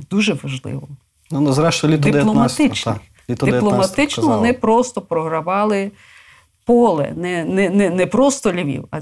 дуже 0.10 0.34
важливо. 0.34 0.88
Ну, 1.32 1.42
ну 1.42 1.54
зрештою, 1.54 1.94
літо 1.94 2.10
Дипломатично. 2.10 3.00
літо 3.30 3.46
Дипломатично 3.46 4.28
вони 4.28 4.54
просто 4.54 5.02
програвали 5.02 5.92
поле, 6.66 7.14
не, 7.16 7.46
не, 7.46 7.70
не, 7.70 7.90
не 7.90 8.06
просто 8.06 8.54
Львів, 8.54 8.88
а 8.92 9.00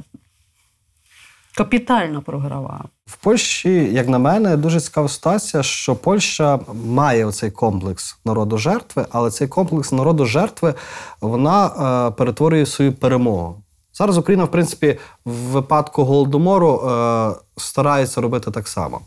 капітально 1.58 2.22
програвали. 2.22 2.84
В 3.06 3.18
Польщі, 3.18 3.94
як 3.94 4.08
на 4.08 4.20
мене, 4.20 4.58
дуже 4.58 4.80
цікава 4.80 5.08
ситуація, 5.08 5.64
що 5.64 5.96
Польща 5.96 6.60
має 6.86 7.26
оцей 7.26 7.52
комплекс 7.52 8.18
народу 8.26 8.58
жертви, 8.58 9.06
але 9.12 9.32
цей 9.32 9.48
комплекс 9.48 9.92
народу 9.92 10.26
жертви 10.26 10.74
вона 11.22 11.68
е, 11.68 12.12
перетворює 12.12 12.66
свою 12.66 12.94
перемогу. 12.94 13.62
Зараз 13.94 14.18
Україна, 14.18 14.44
в 14.44 14.52
принципі, 14.52 15.00
в 15.26 15.32
випадку 15.32 16.04
голодомору 16.04 16.82
е, 16.90 17.32
старається 17.58 18.22
робити 18.22 18.52
так 18.52 18.68
само. 18.68 19.02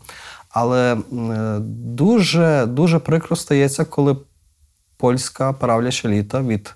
Але 0.49 0.93
е, 0.93 0.97
дуже, 1.69 2.65
дуже 2.65 2.99
прикро 2.99 3.35
стається, 3.35 3.85
коли 3.85 4.17
польська 4.97 5.53
правляча 5.53 6.09
літа 6.09 6.41
від 6.41 6.75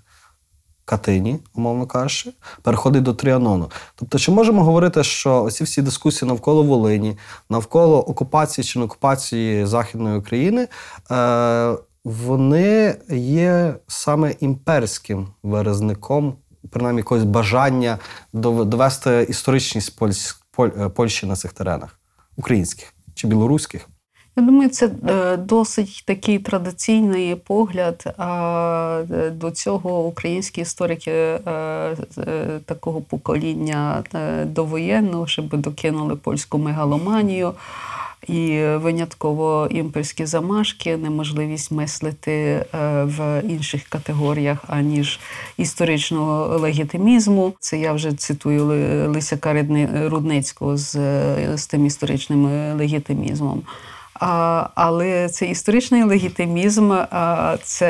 Катині, 0.85 1.39
умовно 1.55 1.87
кажучи, 1.87 2.33
переходить 2.61 3.03
до 3.03 3.13
Тріанону. 3.13 3.71
Тобто, 3.95 4.19
чи 4.19 4.31
можемо 4.31 4.63
говорити, 4.63 5.03
що 5.03 5.49
ці 5.51 5.63
всі 5.63 5.81
дискусії 5.81 6.29
навколо 6.29 6.63
Волині, 6.63 7.17
навколо 7.49 7.99
окупації 8.01 8.65
чи 8.65 8.79
не 8.79 8.85
окупації 8.85 9.65
Західної 9.65 10.17
України, 10.17 10.67
е, 11.11 11.77
вони 12.03 12.95
є 13.17 13.75
саме 13.87 14.35
імперським 14.39 15.27
виразником, 15.43 16.35
принаймні 16.69 16.99
якогось 16.99 17.23
бажання 17.23 17.99
довести 18.33 19.25
історичність 19.29 20.01
е, 20.59 20.89
Польщі 20.89 21.25
на 21.25 21.35
цих 21.35 21.53
теренах, 21.53 21.99
українських 22.35 22.93
чи 23.13 23.27
білоруських? 23.27 23.89
Я 24.35 24.43
думаю, 24.43 24.69
це 24.69 24.89
е, 25.09 25.37
досить 25.37 26.03
такий 26.05 26.39
традиційний 26.39 27.35
погляд. 27.35 28.13
А 28.17 29.03
е, 29.11 29.29
до 29.29 29.51
цього 29.51 30.05
українські 30.05 30.61
історики 30.61 31.11
е, 31.11 31.39
такого 32.65 33.01
покоління 33.01 34.03
довоєнного, 34.45 35.27
щоб 35.27 35.57
докинули 35.57 36.15
польську 36.15 36.57
мегаломанію. 36.57 37.53
І 38.27 38.65
винятково 38.75 39.67
імперські 39.71 40.25
замашки, 40.25 40.97
неможливість 40.97 41.71
мислити 41.71 42.65
в 43.03 43.41
інших 43.43 43.83
категоріях, 43.83 44.57
аніж 44.67 45.19
історичного 45.57 46.57
легітимізму. 46.57 47.53
Це 47.59 47.79
я 47.79 47.93
вже 47.93 48.13
цитую 48.13 48.65
Лисяка 49.11 49.65
Рудницького 50.09 50.77
з, 50.77 50.91
з 51.57 51.67
тим 51.67 51.85
історичним 51.85 52.45
легітимізмом. 52.77 53.63
Але 54.75 55.29
цей 55.29 55.49
історичний 55.49 56.03
легітимізм 56.03 56.93
це 57.63 57.89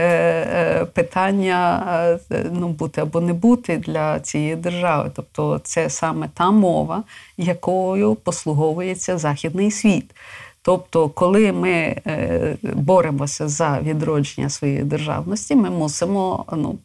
е, 0.54 0.86
питання 0.86 1.84
е, 2.32 2.46
ну, 2.52 2.68
бути 2.68 3.02
або 3.02 3.22
не 3.22 3.34
бути 3.34 3.78
для 3.78 4.20
цієї 4.20 4.56
держави. 4.56 5.12
Тобто 5.16 5.60
це 5.64 5.90
саме 5.90 6.30
та 6.34 6.52
мова, 6.52 7.04
якою 7.38 8.16
послуговується 8.16 9.18
західний 9.18 9.72
світ. 9.72 10.16
Тобто, 10.62 11.10
коли 11.10 11.52
ми 11.52 11.72
е, 11.72 12.58
боремося 12.64 13.48
за 13.48 13.80
відродження 13.80 14.50
своєї 14.50 14.84
державності, 14.84 15.56
ми 15.56 15.70
мусимо 15.70 16.46
ну, 16.52 16.78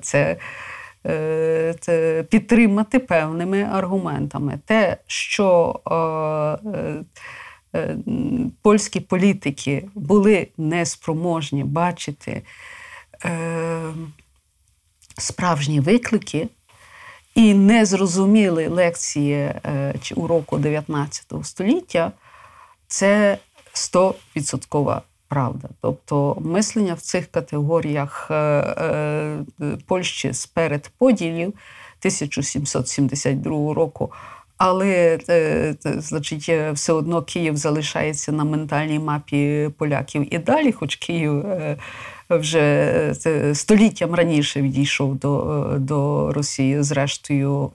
це, 0.00 0.36
це 1.80 2.24
підтримати 2.30 2.98
певними 2.98 3.62
аргументами. 3.72 4.58
Те, 4.66 4.96
що 5.06 5.80
е, 6.66 7.04
польські 8.62 9.00
політики 9.00 9.88
були 9.94 10.48
неспроможні 10.56 11.64
бачити 11.64 12.42
е, 13.24 13.94
справжні 15.18 15.80
виклики 15.80 16.48
і 17.34 17.54
не 17.54 17.86
зрозуміли 17.86 18.68
лекції 18.68 19.34
е, 19.34 19.94
чи 20.02 20.14
уроку 20.14 20.58
19 20.58 21.32
століття, 21.42 22.12
це 22.86 23.38
100% 23.74 25.00
правда. 25.28 25.68
Тобто 25.80 26.36
мислення 26.40 26.94
в 26.94 27.00
цих 27.00 27.26
категоріях 27.26 28.28
е, 28.30 28.34
е, 28.34 29.38
Польщі 29.86 30.32
з 30.32 30.46
передподілів 30.46 31.48
1772 31.48 33.74
року. 33.74 34.12
Але 34.56 35.18
е, 35.28 35.74
е, 35.86 36.00
значить, 36.00 36.46
е, 36.48 36.72
все 36.72 36.92
одно 36.92 37.22
Київ 37.22 37.56
залишається 37.56 38.32
на 38.32 38.44
ментальній 38.44 38.98
мапі 38.98 39.70
поляків 39.78 40.34
і 40.34 40.38
далі, 40.38 40.72
хоч 40.72 40.96
Київ 40.96 41.46
е, 41.46 41.76
вже 42.30 43.14
століттям 43.54 44.14
раніше 44.14 44.62
відійшов 44.62 45.14
до, 45.14 45.66
до 45.78 46.32
Росії, 46.32 46.82
зрештою, 46.82 47.70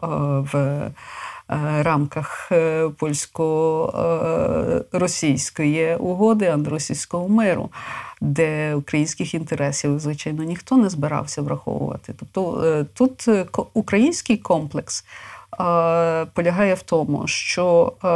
в 0.52 0.82
рамках 1.82 2.52
польсько-російської 2.98 5.96
угоди, 5.96 6.46
антиросійського 6.46 7.30
миру, 7.30 7.70
де 8.22 8.76
українських 8.76 9.34
інтересів, 9.34 10.00
звичайно, 10.00 10.44
ніхто 10.44 10.78
не 10.78 10.90
збирався 10.90 11.42
враховувати. 11.42 12.14
Тобто 12.20 12.86
тут 12.94 13.30
український 13.74 14.38
комплекс 14.38 15.06
полягає 16.34 16.74
в 16.74 16.82
тому, 16.82 17.28
що 17.28 17.94
е, 18.04 18.08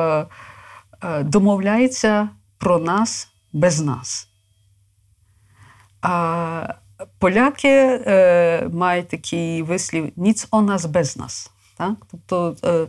е, 1.07 1.23
домовляється 1.23 2.29
про 2.57 2.79
нас 2.79 3.27
без 3.53 3.81
нас. 3.81 4.27
А 6.01 6.73
поляки 7.19 7.69
е, 7.69 8.69
мають 8.73 9.07
такий 9.07 9.61
вислів 9.61 10.11
ніц 10.15 10.47
о 10.51 10.61
нас 10.61 10.85
без 10.85 11.17
нас. 11.17 11.51
Так? 11.77 11.93
Тобто, 12.11 12.55
е, 12.63 12.87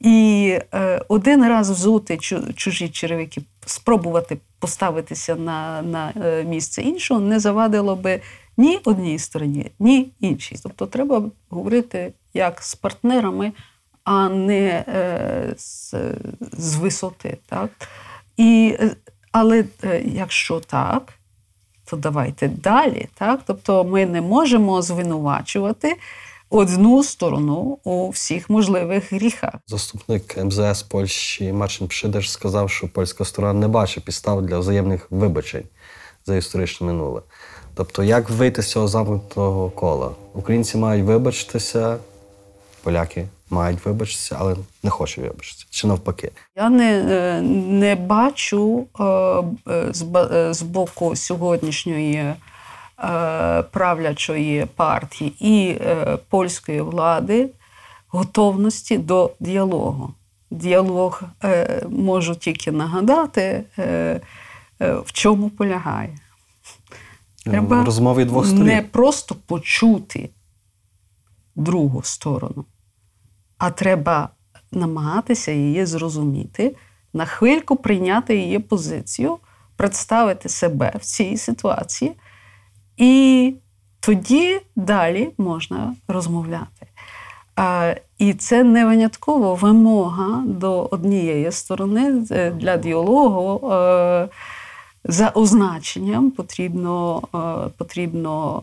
і 0.00 0.58
е, 0.74 1.02
один 1.08 1.48
раз 1.48 1.70
взути 1.70 2.14
чу- 2.14 2.52
чужі 2.54 2.88
черевики, 2.88 3.42
спробувати 3.66 4.38
поставитися 4.58 5.36
на, 5.36 5.82
на 5.82 6.12
е, 6.16 6.44
місце 6.44 6.82
іншого, 6.82 7.20
не 7.20 7.40
завадило 7.40 7.96
би 7.96 8.20
ні 8.56 8.80
одній 8.84 9.18
стороні, 9.18 9.70
ні 9.78 10.12
іншій. 10.20 10.56
Тобто 10.62 10.86
треба 10.86 11.22
говорити 11.50 12.12
як 12.34 12.62
з 12.62 12.74
партнерами, 12.74 13.52
а 14.04 14.28
не 14.28 14.84
е, 14.88 15.54
з, 15.56 15.94
з 16.52 16.76
висоти. 16.76 17.38
Так? 17.46 17.70
І, 18.36 18.76
е, 18.80 18.96
але 19.32 19.64
е, 19.84 20.02
якщо 20.06 20.60
так, 20.60 21.12
то 21.84 21.96
давайте 21.96 22.48
далі. 22.48 23.08
Так? 23.14 23.40
Тобто 23.46 23.84
ми 23.84 24.06
не 24.06 24.20
можемо 24.20 24.82
звинувачувати 24.82 25.96
одну 26.52 27.04
сторону 27.04 27.78
у 27.84 28.08
всіх 28.08 28.50
можливих 28.50 29.12
гріхах. 29.12 29.54
Заступник 29.66 30.44
МЗС 30.44 30.82
Польщі 30.82 31.52
Марчин 31.52 31.88
Пшидеш 31.88 32.32
сказав, 32.32 32.70
що 32.70 32.88
польська 32.88 33.24
сторона 33.24 33.60
не 33.60 33.68
бачить 33.68 34.04
підстав 34.04 34.46
для 34.46 34.58
взаємних 34.58 35.06
вибачень 35.10 35.64
за 36.26 36.36
історичне 36.36 36.86
минуле. 36.86 37.22
Тобто, 37.74 38.04
як 38.04 38.30
вийти 38.30 38.62
з 38.62 38.70
цього 38.70 38.88
замкнутого 38.88 39.70
кола? 39.70 40.10
Українці 40.34 40.78
мають 40.78 41.04
вибачитися, 41.04 41.96
поляки 42.82 43.26
мають 43.52 43.86
вибачитися, 43.86 44.36
але 44.38 44.56
не 44.82 44.90
хочуть 44.90 45.24
вибачитися. 45.24 45.66
Чи 45.70 45.86
навпаки? 45.86 46.30
Я 46.56 46.70
не, 46.70 47.04
е, 47.08 47.40
не 47.68 47.96
бачу 47.96 48.86
е, 49.00 49.04
е, 49.72 50.54
з, 50.54 50.62
боку 50.62 51.16
сьогоднішньої 51.16 52.34
правлячої 53.70 54.66
партії 54.76 55.34
і 55.40 55.80
польської 56.28 56.80
влади 56.80 57.48
готовності 58.08 58.98
до 58.98 59.30
діалогу. 59.40 60.14
Діалог 60.50 61.22
можу 61.88 62.34
тільки 62.34 62.72
нагадати, 62.72 63.64
в 64.78 65.12
чому 65.12 65.50
полягає. 65.50 66.18
Треба 67.44 67.84
Розмови 67.84 68.24
двох 68.24 68.46
сторін. 68.46 68.64
не 68.64 68.82
просто 68.82 69.34
почути 69.46 70.30
другу 71.56 72.02
сторону, 72.02 72.64
а 73.62 73.70
треба 73.70 74.28
намагатися 74.72 75.52
її 75.52 75.86
зрозуміти, 75.86 76.76
на 77.12 77.24
хвильку 77.24 77.76
прийняти 77.76 78.36
її 78.36 78.58
позицію, 78.58 79.38
представити 79.76 80.48
себе 80.48 80.92
в 81.00 81.00
цій 81.00 81.36
ситуації, 81.36 82.12
і 82.96 83.54
тоді 84.00 84.60
далі 84.76 85.30
можна 85.38 85.94
розмовляти. 86.08 86.86
А, 87.56 87.94
і 88.18 88.34
це 88.34 88.64
не 88.64 88.84
винятково 88.86 89.54
вимога 89.54 90.42
до 90.46 90.88
однієї 90.90 91.52
сторони 91.52 92.24
е, 92.30 92.50
для 92.50 92.76
діалогу. 92.76 93.72
Е, 93.72 94.28
за 95.04 95.28
означенням 95.28 96.30
потрібно, 96.30 97.22
е, 97.34 97.70
потрібно 97.78 98.62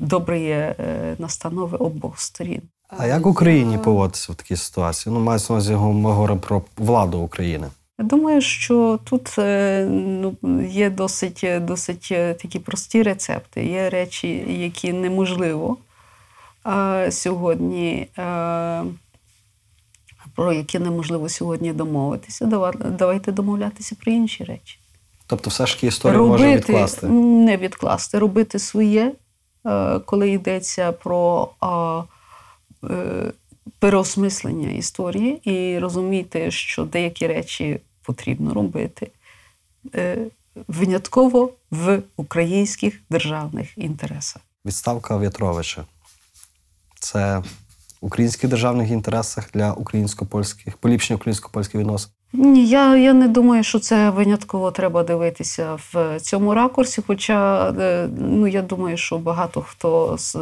добрі 0.00 0.74
настанови 1.18 1.78
обох 1.78 2.20
сторін. 2.20 2.62
А 2.98 3.06
як 3.06 3.26
Україні 3.26 3.78
поводитися 3.78 4.32
в 4.32 4.34
такій 4.34 4.56
ситуації? 4.56 5.14
Ну, 5.14 5.20
мається 5.20 5.52
на 5.52 5.56
увазі, 5.56 5.74
ми 5.74 6.10
говоримо 6.10 6.40
про 6.40 6.62
владу 6.76 7.18
України. 7.18 7.66
Я 7.98 8.04
думаю, 8.04 8.40
що 8.40 8.98
тут 9.04 9.38
е, 9.38 9.86
ну, 9.90 10.36
є 10.68 10.90
досить, 10.90 11.44
досить 11.60 12.08
е, 12.10 12.34
такі 12.34 12.58
прості 12.58 13.02
рецепти. 13.02 13.66
Є 13.66 13.90
речі, 13.90 14.28
які 14.48 14.92
неможливо 14.92 15.76
е, 16.66 17.10
сьогодні, 17.10 18.08
е, 18.18 18.84
про 20.36 20.52
які 20.52 20.78
неможливо 20.78 21.28
сьогодні 21.28 21.72
домовитися. 21.72 22.46
Давайте 22.98 23.32
домовлятися 23.32 23.96
про 24.00 24.12
інші 24.12 24.44
речі. 24.44 24.78
Тобто, 25.32 25.50
все 25.50 25.66
ж 25.66 25.74
таки 25.74 25.86
історію 25.86 26.26
може 26.26 26.56
відкласти. 26.56 27.06
Не 27.08 27.56
відкласти, 27.56 28.18
робити 28.18 28.58
своє, 28.58 29.12
е, 29.66 29.98
коли 29.98 30.30
йдеться 30.30 30.92
про 30.92 31.48
е, 31.62 31.66
е, 31.66 32.02
переосмислення 33.78 34.70
історії 34.70 35.50
і 35.50 35.78
розуміти, 35.78 36.50
що 36.50 36.84
деякі 36.84 37.26
речі 37.26 37.80
потрібно 38.02 38.54
робити 38.54 39.10
е, 39.94 40.18
винятково 40.68 41.52
в 41.70 42.02
українських 42.16 43.00
державних 43.10 43.78
інтересах. 43.78 44.42
Відставка 44.64 45.16
В'ятровича. 45.16 45.84
Це 47.00 47.38
в 47.38 47.44
українських 48.00 48.50
державних 48.50 48.90
інтересах 48.90 49.50
для 49.54 49.72
українсько-польських, 49.72 50.76
поліпшення 50.76 51.16
українсько-польських 51.16 51.80
відносин. 51.80 52.10
Ні, 52.32 52.66
я, 52.66 52.96
я 52.96 53.12
не 53.12 53.28
думаю, 53.28 53.62
що 53.62 53.78
це 53.78 54.10
винятково 54.10 54.70
треба 54.70 55.02
дивитися 55.02 55.78
в 55.92 56.20
цьому 56.20 56.54
ракурсі. 56.54 57.02
Хоча 57.06 57.68
е, 57.70 58.08
ну, 58.18 58.46
я 58.46 58.62
думаю, 58.62 58.96
що 58.96 59.18
багато 59.18 59.60
хто 59.60 60.14
е, 60.14 60.38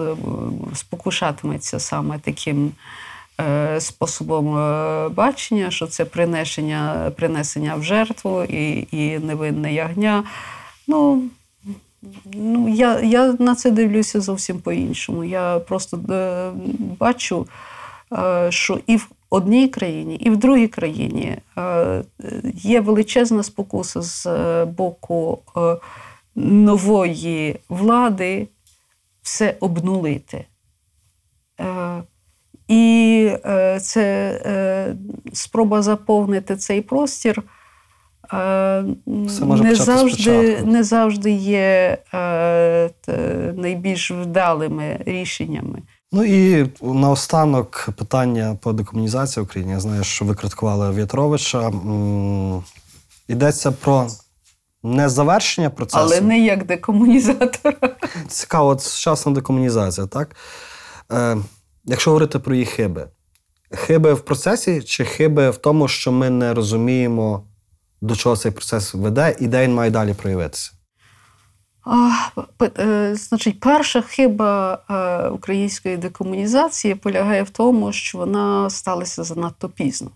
спокушатиметься 0.75 1.81
саме 1.81 2.19
таким 2.19 2.73
е, 3.41 3.81
способом 3.81 4.55
бачення, 5.15 5.71
що 5.71 5.87
це 5.87 6.05
принесення, 6.05 7.13
принесення 7.17 7.75
в 7.75 7.83
жертву 7.83 8.43
і, 8.43 8.89
і 8.91 9.19
невинне 9.19 9.75
ягня. 9.75 10.25
Ну, 10.87 11.23
Ну, 12.35 12.69
я, 12.69 13.01
я 13.01 13.37
на 13.39 13.55
це 13.55 13.71
дивлюся 13.71 14.21
зовсім 14.21 14.59
по-іншому. 14.59 15.25
Я 15.25 15.59
просто 15.59 16.01
бачу, 16.99 17.47
що 18.51 18.81
і 18.87 18.97
в 18.97 19.09
одній 19.31 19.69
країні, 19.69 20.15
і 20.15 20.31
в 20.31 20.37
другій 20.37 20.69
країні 20.69 21.37
е, 21.59 22.05
є 22.55 22.81
величезна 22.81 23.43
спокуса 23.43 24.03
з 24.03 24.27
е, 24.27 24.65
боку 24.65 25.39
е, 25.57 25.77
нової 26.35 27.61
влади 27.69 28.49
все 29.23 29.57
обнулити. 29.61 30.45
І 32.69 33.33
це 33.81 34.95
спроба 35.33 35.83
заповнити 35.83 36.57
цей 36.57 36.81
простір. 36.81 37.43
не 39.07 39.75
завжди, 39.75 40.63
не 40.65 40.83
завжди 40.85 41.31
є 41.31 41.99
найбільш 43.55 44.11
вдалими 44.11 45.01
рішеннями. 45.07 45.83
Ну 46.13 46.25
і 46.25 46.71
наостанок 46.83 47.89
питання 47.97 48.59
по 48.63 48.73
декомунізації 48.73 49.43
в 49.43 49.45
Україні. 49.45 49.73
Я 49.73 49.81
знаю, 49.81 50.05
що 50.05 50.25
ви 50.25 50.35
критикували 50.35 50.91
В'ятровича. 50.91 51.73
Йдеться 53.29 53.73
про 53.73 54.09
не 54.83 55.09
завершення 55.09 55.71
процесу. 55.71 56.03
Але 56.03 56.21
не 56.21 56.41
як 56.41 56.67
декомунізатора. 56.67 57.97
Цікаво, 58.29 58.69
от 58.69 58.83
сучасна 58.83 59.33
декомунізація, 59.33 60.07
так? 60.07 60.37
Е, 61.13 61.37
якщо 61.85 62.11
говорити 62.11 62.39
про 62.39 62.55
її 62.55 62.67
хиби, 62.67 63.09
хиби 63.71 64.15
в 64.15 64.21
процесі 64.21 64.83
чи 64.83 65.05
хиби 65.05 65.51
в 65.51 65.57
тому, 65.57 65.89
що 65.89 66.13
ми 66.13 66.31
не 66.31 66.55
розуміємо, 66.55 67.45
до 68.01 68.17
чого 68.17 68.37
цей 68.37 68.53
процес 68.53 68.95
веде 68.95 69.37
і 69.41 69.47
де 69.47 69.63
він 69.63 69.75
має 69.75 69.91
далі 69.91 70.15
проявитися? 70.15 70.73
Е, 72.79 73.15
Значить, 73.15 73.61
перша 73.61 74.01
хиба 74.01 74.79
е, 74.91 75.29
української 75.29 75.97
декомунізації 75.97 76.95
полягає 76.95 77.43
в 77.43 77.51
тому, 77.51 77.93
що 77.93 78.19
вона 78.19 78.71
сталася 78.71 79.25
занадто 79.25 79.69
пізно. 79.69 80.11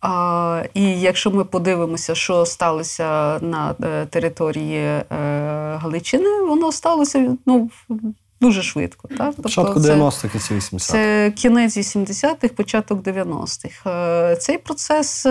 А, 0.00 0.62
і 0.74 1.00
якщо 1.00 1.30
ми 1.30 1.44
подивимося, 1.44 2.14
що 2.14 2.46
сталося 2.46 3.38
на 3.40 3.74
е, 3.82 4.06
території 4.06 5.02
Галичини, 5.76 6.42
воно 6.42 6.72
сталося 6.72 7.36
ну, 7.46 7.70
дуже 8.40 8.62
швидко. 8.62 9.08
Так? 9.18 9.34
Початку 9.42 9.80
це- 9.80 9.94
90-х, 9.94 10.28
кінці 10.28 10.54
80-х. 10.54 10.84
це 10.92 11.32
кінець 11.36 11.76
80-х, 11.76 12.48
початок 12.54 13.02
90-х. 13.02 13.90
Е, 13.90 14.36
Цей 14.36 14.58
процес 14.58 15.26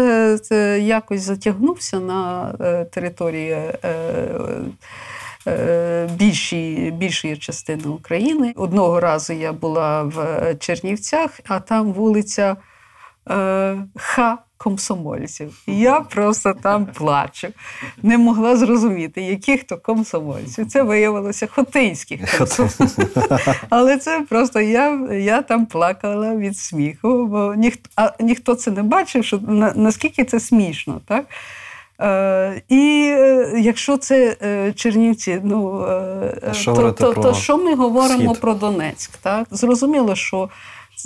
якось 0.81 1.21
затягнувся 1.21 1.99
на 1.99 2.51
території 2.91 3.57
е, 5.47 5.51
е, 5.51 6.91
більшої, 6.91 7.37
частини 7.37 7.83
України. 7.83 8.53
Одного 8.55 8.99
разу 8.99 9.33
я 9.33 9.53
була 9.53 10.03
в 10.03 10.55
Чернівцях, 10.55 11.39
а 11.47 11.59
там 11.59 11.93
вулиця 11.93 12.55
е, 13.29 13.77
Х. 13.95 14.37
Комсомольців. 14.61 15.61
І 15.67 15.79
я 15.79 16.01
просто 16.01 16.53
там 16.53 16.85
плачу. 16.85 17.47
Не 18.03 18.17
могла 18.17 18.57
зрозуміти, 18.57 19.21
яких 19.21 19.63
то 19.63 19.77
комсомольців. 19.77 20.67
Це 20.67 20.83
виявилося 20.83 21.47
хотинських 21.47 22.37
комсомольців. 22.37 23.15
Але 23.69 23.97
це 23.97 24.25
просто 24.29 24.61
я, 24.61 25.07
я 25.11 25.41
там 25.41 25.65
плакала 25.65 26.35
від 26.35 26.57
сміху, 26.57 27.27
бо 27.27 27.55
ніхто, 27.55 27.89
а 27.95 28.11
ніхто 28.19 28.55
це 28.55 28.71
не 28.71 28.83
бачив, 28.83 29.25
що 29.25 29.39
на, 29.47 29.73
наскільки 29.75 30.25
це 30.25 30.39
смішно. 30.39 31.01
Так? 31.05 31.25
Е, 32.01 32.61
і 32.69 33.13
е, 33.17 33.53
якщо 33.59 33.97
це 33.97 34.37
е, 34.41 34.73
Чернівці, 34.73 35.41
ну, 35.43 35.85
е, 35.87 36.53
Що 36.53 36.73
то, 36.73 36.91
то, 36.91 37.13
то 37.13 37.33
що 37.33 37.57
ми 37.57 37.75
говоримо 37.75 38.29
Схід? 38.33 38.41
про 38.41 38.53
Донецьк? 38.53 39.17
Так? 39.17 39.47
Зрозуміло, 39.51 40.15
що 40.15 40.49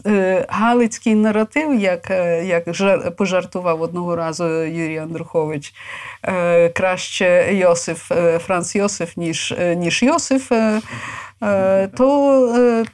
е, 0.06 0.45
галицький 0.49 1.15
наратив, 1.15 1.79
як, 1.79 2.12
е, 2.12 2.45
як 2.45 2.73
жар, 2.73 3.15
пожартував 3.15 3.82
одного 3.82 4.15
разу 4.15 4.45
Юрій 4.63 4.97
Андрухович, 4.97 5.73
е, 6.23 6.69
краще 6.69 7.49
Йосиф, 7.53 8.12
е, 8.12 8.39
Франц 8.39 8.75
Йосиф, 8.75 9.17
ніж, 9.17 9.53
е, 9.60 9.75
ніж 9.75 10.03
Йосиф. 10.03 10.51
То 11.97 12.88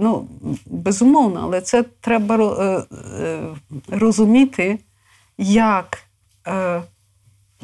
ну, 0.00 0.26
безумовно, 0.66 1.40
але 1.44 1.60
це 1.60 1.84
треба 2.00 2.36
ро- 2.36 2.84
розуміти, 3.90 4.78
як, 5.38 5.98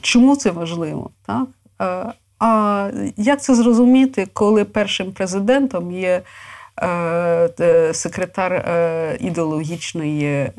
чому 0.00 0.36
це 0.36 0.50
важливо. 0.50 1.10
Так? 1.26 1.48
Е, 1.82 2.12
А 2.38 2.90
як 3.16 3.42
це 3.42 3.54
зрозуміти, 3.54 4.28
коли 4.32 4.64
першим 4.64 5.12
президентом 5.12 5.92
є 5.92 6.22
е, 6.82 7.90
секретар 7.94 8.52
е, 8.52 9.16
ідеологічної, 9.20 10.50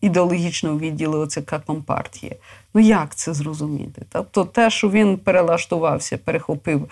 ідеологічного 0.00 0.78
відділу 0.78 1.18
ОЦК 1.18 1.54
Компартії? 1.66 2.36
Ну 2.74 2.80
як 2.80 3.14
це 3.14 3.34
зрозуміти? 3.34 4.02
Тобто 4.12 4.44
те, 4.44 4.70
що 4.70 4.90
він 4.90 5.16
перелаштувався, 5.16 6.18
перехопив 6.18 6.88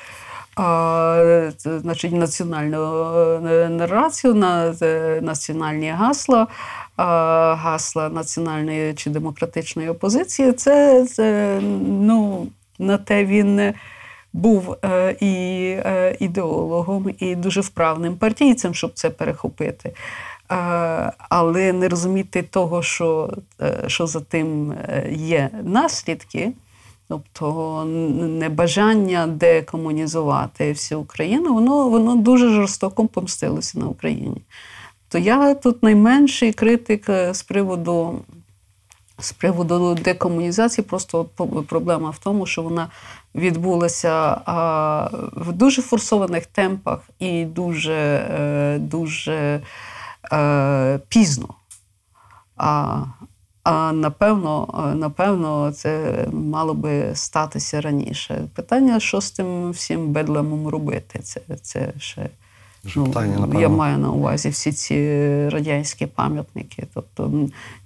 а, 0.57 1.51
значить, 1.64 2.12
національну 2.12 3.05
е, 3.47 3.69
нарацію 3.69 4.35
на 4.35 4.75
е, 4.83 5.21
національні 5.23 5.88
гасла, 5.88 6.47
а, 6.97 7.55
гасла 7.55 8.09
національної 8.09 8.95
чи 8.95 9.11
демократичної 9.11 9.88
опозиції, 9.88 10.53
це, 10.53 11.07
це 11.07 11.59
ну, 11.88 12.47
на 12.79 12.99
те 12.99 13.25
він 13.25 13.57
не 13.57 13.75
був 14.33 14.77
е, 14.85 15.17
і 15.21 15.77
ідеологом, 16.25 17.11
і 17.19 17.37
дуже 17.37 17.61
вправним 17.61 18.17
партійцем, 18.17 18.75
щоб 18.75 18.93
це 18.95 19.11
перехопити. 19.11 19.93
Але 21.29 21.73
не 21.73 21.88
розуміти 21.88 22.43
того, 22.43 22.83
що, 22.83 23.31
що 23.87 24.07
за 24.07 24.21
тим 24.21 24.75
є 25.11 25.51
наслідки. 25.62 26.53
Тобто 27.14 27.85
небажання 27.85 29.27
декомунізувати 29.27 30.72
всю 30.72 31.00
Україну, 31.00 31.55
воно, 31.55 31.88
воно 31.88 32.16
дуже 32.16 32.50
жорстоко 32.50 33.07
помстилося 33.07 33.79
на 33.79 33.87
Україні. 33.87 34.42
То 35.09 35.18
я 35.18 35.55
тут 35.55 35.83
найменший 35.83 36.53
критик 36.53 37.09
е, 37.09 37.35
з 37.35 37.42
приводу, 37.42 38.20
з 39.18 39.33
приводу 39.33 39.94
декомунізації. 39.94 40.85
Просто 40.85 41.24
проблема 41.68 42.11
в 42.11 42.18
тому, 42.18 42.46
що 42.46 42.62
вона 42.62 42.88
відбулася 43.35 44.40
в 45.37 45.53
дуже 45.53 45.83
форсованих 45.83 46.46
темпах 46.46 47.00
і 47.18 47.44
дуже, 47.44 47.94
е, 47.94 48.79
дуже 48.79 49.61
е, 50.33 51.00
пізно. 51.09 51.48
А, 53.64 53.92
напевно, 53.92 54.68
е, 54.92 54.94
напевно, 54.94 55.72
це 55.72 56.24
мало 56.33 56.74
би 56.74 57.11
статися 57.14 57.81
раніше. 57.81 58.48
Питання, 58.55 59.00
що 59.00 59.20
з 59.20 59.31
тим 59.31 59.70
всім 59.70 60.12
бедлемом 60.12 60.68
робити? 60.68 61.18
Це, 61.18 61.40
це 61.62 61.92
ще 61.98 62.29
питання, 62.83 63.35
ну, 63.35 63.40
напевно. 63.40 63.61
я 63.61 63.68
маю 63.68 63.98
на 63.98 64.11
увазі 64.11 64.48
всі 64.48 64.72
ці 64.72 64.96
радянські 65.48 66.07
пам'ятники. 66.07 66.87
Тобто 66.94 67.33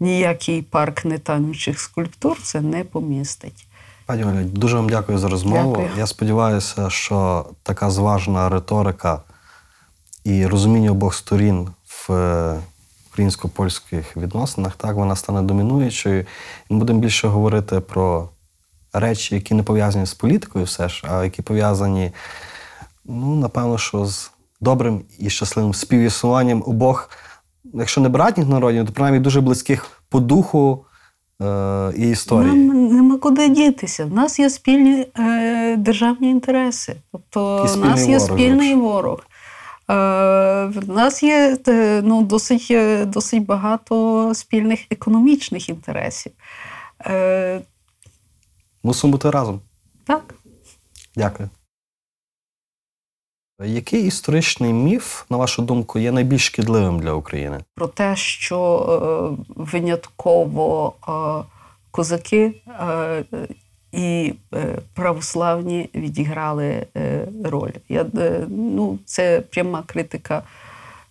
ніякий 0.01 0.62
парк 0.62 1.05
нетанучих 1.05 1.81
скульптур 1.81 2.38
це 2.43 2.61
не 2.61 2.85
помістить. 2.85 3.67
Пані 4.07 4.25
Оля, 4.25 4.43
дуже 4.43 4.77
вам 4.77 4.88
дякую 4.88 5.19
за 5.19 5.29
розмову. 5.29 5.71
Дякую. 5.71 5.88
Я 5.99 6.07
сподіваюся, 6.07 6.91
що 6.91 7.47
така 7.62 7.91
зважена 7.91 8.49
риторика 8.49 9.23
і 10.25 10.47
розуміння 10.47 10.91
обох 10.91 11.14
сторін 11.14 11.69
в 11.85 12.12
е, 12.12 12.61
українсько-польських 13.19 14.17
відносинах, 14.17 14.77
так 14.77 14.97
вона 14.97 15.17
стане 15.17 15.43
домінуючою. 15.43 16.21
І 16.71 16.75
ми 16.75 16.79
будемо 16.79 17.01
більше 17.01 17.29
говорити 17.29 17.81
про 17.81 18.29
речі, 18.93 19.35
які 19.35 19.55
не 19.55 19.63
пов'язані 19.63 20.07
з 20.07 20.15
політикою, 20.15 20.65
все 20.65 20.89
ж, 20.89 21.05
а 21.11 21.25
які 21.25 21.43
пов'язані, 21.43 22.13
ну, 23.05 23.35
напевно, 23.35 23.79
що 23.79 24.07
з 24.07 24.31
добрим 24.61 25.03
і 25.19 25.31
щасливим 25.31 25.75
співіснуванням 25.75 26.63
обох, 26.67 27.11
якщо 27.75 28.01
не 28.01 28.09
братніх 28.09 28.49
народів, 28.49 28.87
то 28.87 28.93
принаймні 28.93 29.21
дуже 29.21 29.41
близьких 29.41 30.03
по 30.09 30.21
духу 30.21 30.85
е, 31.43 31.93
і 31.97 32.11
історії. 32.11 32.53
Нам 32.55 32.97
нема 32.97 33.19
куди 33.19 33.49
дітися. 33.49 34.05
В 34.05 34.13
нас 34.13 34.39
є 34.39 34.51
спільні 34.51 35.07
е, 35.19 35.77
державні 35.77 36.31
інтереси. 36.31 36.97
Тобто, 37.13 37.65
в 37.65 37.77
нас 37.77 38.09
є 38.09 38.19
ворог, 38.19 38.39
спільний 38.39 38.75
отже. 38.75 38.83
ворог. 38.83 39.21
Е, 39.90 39.94
в 40.66 40.88
нас 40.88 41.22
є 41.22 41.59
е, 41.68 42.03
ну, 42.05 42.22
досить, 42.22 42.66
е, 42.70 43.05
досить 43.05 43.46
багато 43.46 44.35
спільних 44.35 44.81
економічних 44.90 45.68
інтересів. 45.68 46.33
Мусимо 48.83 49.11
бути 49.11 49.31
разом. 49.31 49.61
так. 50.05 50.35
Дякую. 51.16 51.51
Який 53.64 54.07
історичний 54.07 54.72
міф, 54.72 55.24
на 55.31 55.37
вашу 55.37 55.62
думку, 55.62 55.98
є 55.98 56.12
найбільш 56.12 56.46
шкідливим 56.46 57.01
для 57.01 57.12
України? 57.12 57.61
про 57.74 57.87
те, 57.87 58.16
що 58.16 58.59
е, 59.38 59.55
винятково 59.57 60.94
е, 61.09 61.44
козаки 61.90 62.62
е, 62.68 63.24
і 63.99 64.35
е, 64.55 64.79
православні 64.95 65.91
відіграли 65.95 66.87
е, 66.97 67.29
роль. 67.45 67.71
Я, 67.89 68.07
е, 68.19 68.47
ну, 68.49 68.99
це 69.05 69.41
пряма 69.41 69.83
критика 69.87 70.43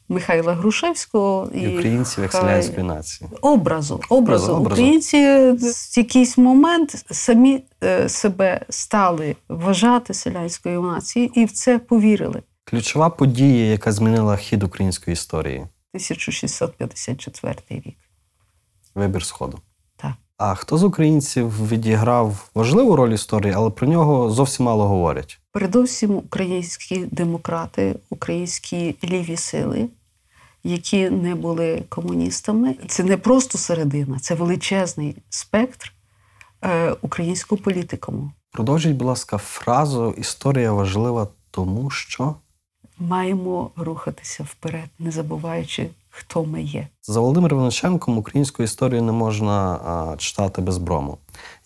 Михайла 0.10 0.54
Грушевського 0.54 1.50
І 1.54 1.68
українців 1.68 2.24
як 2.24 2.32
селянської 2.32 2.88
нації. 2.88 3.30
Образу, 3.42 4.02
образу. 4.10 4.54
образу. 4.54 4.74
Українці 4.74 5.18
в 5.52 5.98
якийсь 5.98 6.38
момент 6.38 7.06
самі 7.12 7.64
себе 8.08 8.62
стали 8.70 9.36
вважати 9.50 10.14
селянською 10.14 10.82
нацією 10.82 11.32
і 11.36 11.46
в 11.46 11.52
це 11.52 11.80
повірили. 11.80 12.42
Ключова 12.64 13.10
подія, 13.10 13.72
яка 13.72 13.92
змінила 13.92 14.38
хід 14.38 14.64
української 14.64 15.14
історії 15.14 15.58
1654 15.58 17.56
рік. 17.70 17.98
вибір 18.96 19.26
Сходу. 19.26 19.60
А 20.38 20.56
хто 20.56 20.78
з 20.78 20.84
українців 20.84 21.68
відіграв 21.68 22.50
важливу 22.56 22.96
роль 22.96 23.14
історії, 23.14 23.54
але 23.56 23.70
про 23.70 23.88
нього 23.88 24.30
зовсім 24.30 24.66
мало 24.66 24.88
говорять? 24.88 25.40
Передовсім 25.52 26.16
українські 26.16 27.06
демократи, 27.12 27.96
українські 28.10 28.96
ліві 29.04 29.38
сили, 29.38 29.90
які 30.64 31.10
не 31.10 31.36
були 31.36 31.84
комуністами. 31.90 32.76
Це 32.88 33.04
не 33.04 33.18
просто 33.18 33.58
середина, 33.58 34.20
це 34.20 34.36
величезний 34.36 35.16
спектр 35.30 35.94
е, 36.62 36.92
українського 37.02 37.62
політикуму. 37.62 38.32
Продовжіть, 38.52 38.96
будь 38.96 39.08
ласка, 39.08 39.38
фразу 39.38 40.16
Історія 40.18 40.72
важлива 40.72 41.28
тому, 41.52 41.90
що 41.90 42.36
Маємо 43.00 43.72
рухатися 43.76 44.44
вперед, 44.44 44.90
не 45.00 45.12
забуваючи, 45.12 45.90
хто 46.18 46.46
ми 46.46 46.62
є. 46.62 46.88
за 47.04 47.20
Володимиром 47.20 47.58
Іваниченком 47.60 48.18
українську 48.18 48.64
історію 48.64 49.02
не 49.02 49.12
можна 49.12 49.74
а, 49.74 50.18
читати 50.18 50.62
без 50.62 50.78
брому. 50.78 51.18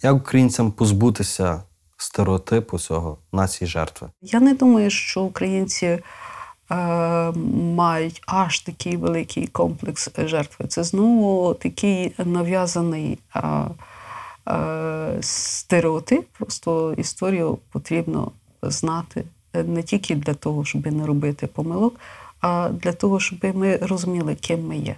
Як 0.03 0.15
українцям 0.15 0.71
позбутися 0.71 1.61
стереотипу 1.97 2.79
цього 2.79 3.17
нації 3.31 3.67
жертви? 3.67 4.09
Я 4.21 4.39
не 4.39 4.53
думаю, 4.53 4.89
що 4.89 5.21
українці 5.21 5.85
е, 5.85 6.01
мають 7.75 8.21
аж 8.27 8.59
такий 8.59 8.97
великий 8.97 9.47
комплекс 9.47 10.09
жертви. 10.17 10.67
Це 10.67 10.83
знову 10.83 11.53
такий 11.53 12.13
нав'язаний 12.25 13.19
е, 13.35 13.41
е, 14.49 15.17
стереотип. 15.21 16.27
Просто 16.37 16.93
історію 16.93 17.57
потрібно 17.71 18.31
знати 18.61 19.23
не 19.53 19.83
тільки 19.83 20.15
для 20.15 20.33
того, 20.33 20.65
щоб 20.65 20.87
не 20.87 21.05
робити 21.05 21.47
помилок, 21.47 21.99
а 22.41 22.69
для 22.69 22.93
того, 22.93 23.19
щоб 23.19 23.55
ми 23.55 23.77
розуміли, 23.77 24.35
ким 24.35 24.67
ми 24.67 24.77
є. 24.77 24.95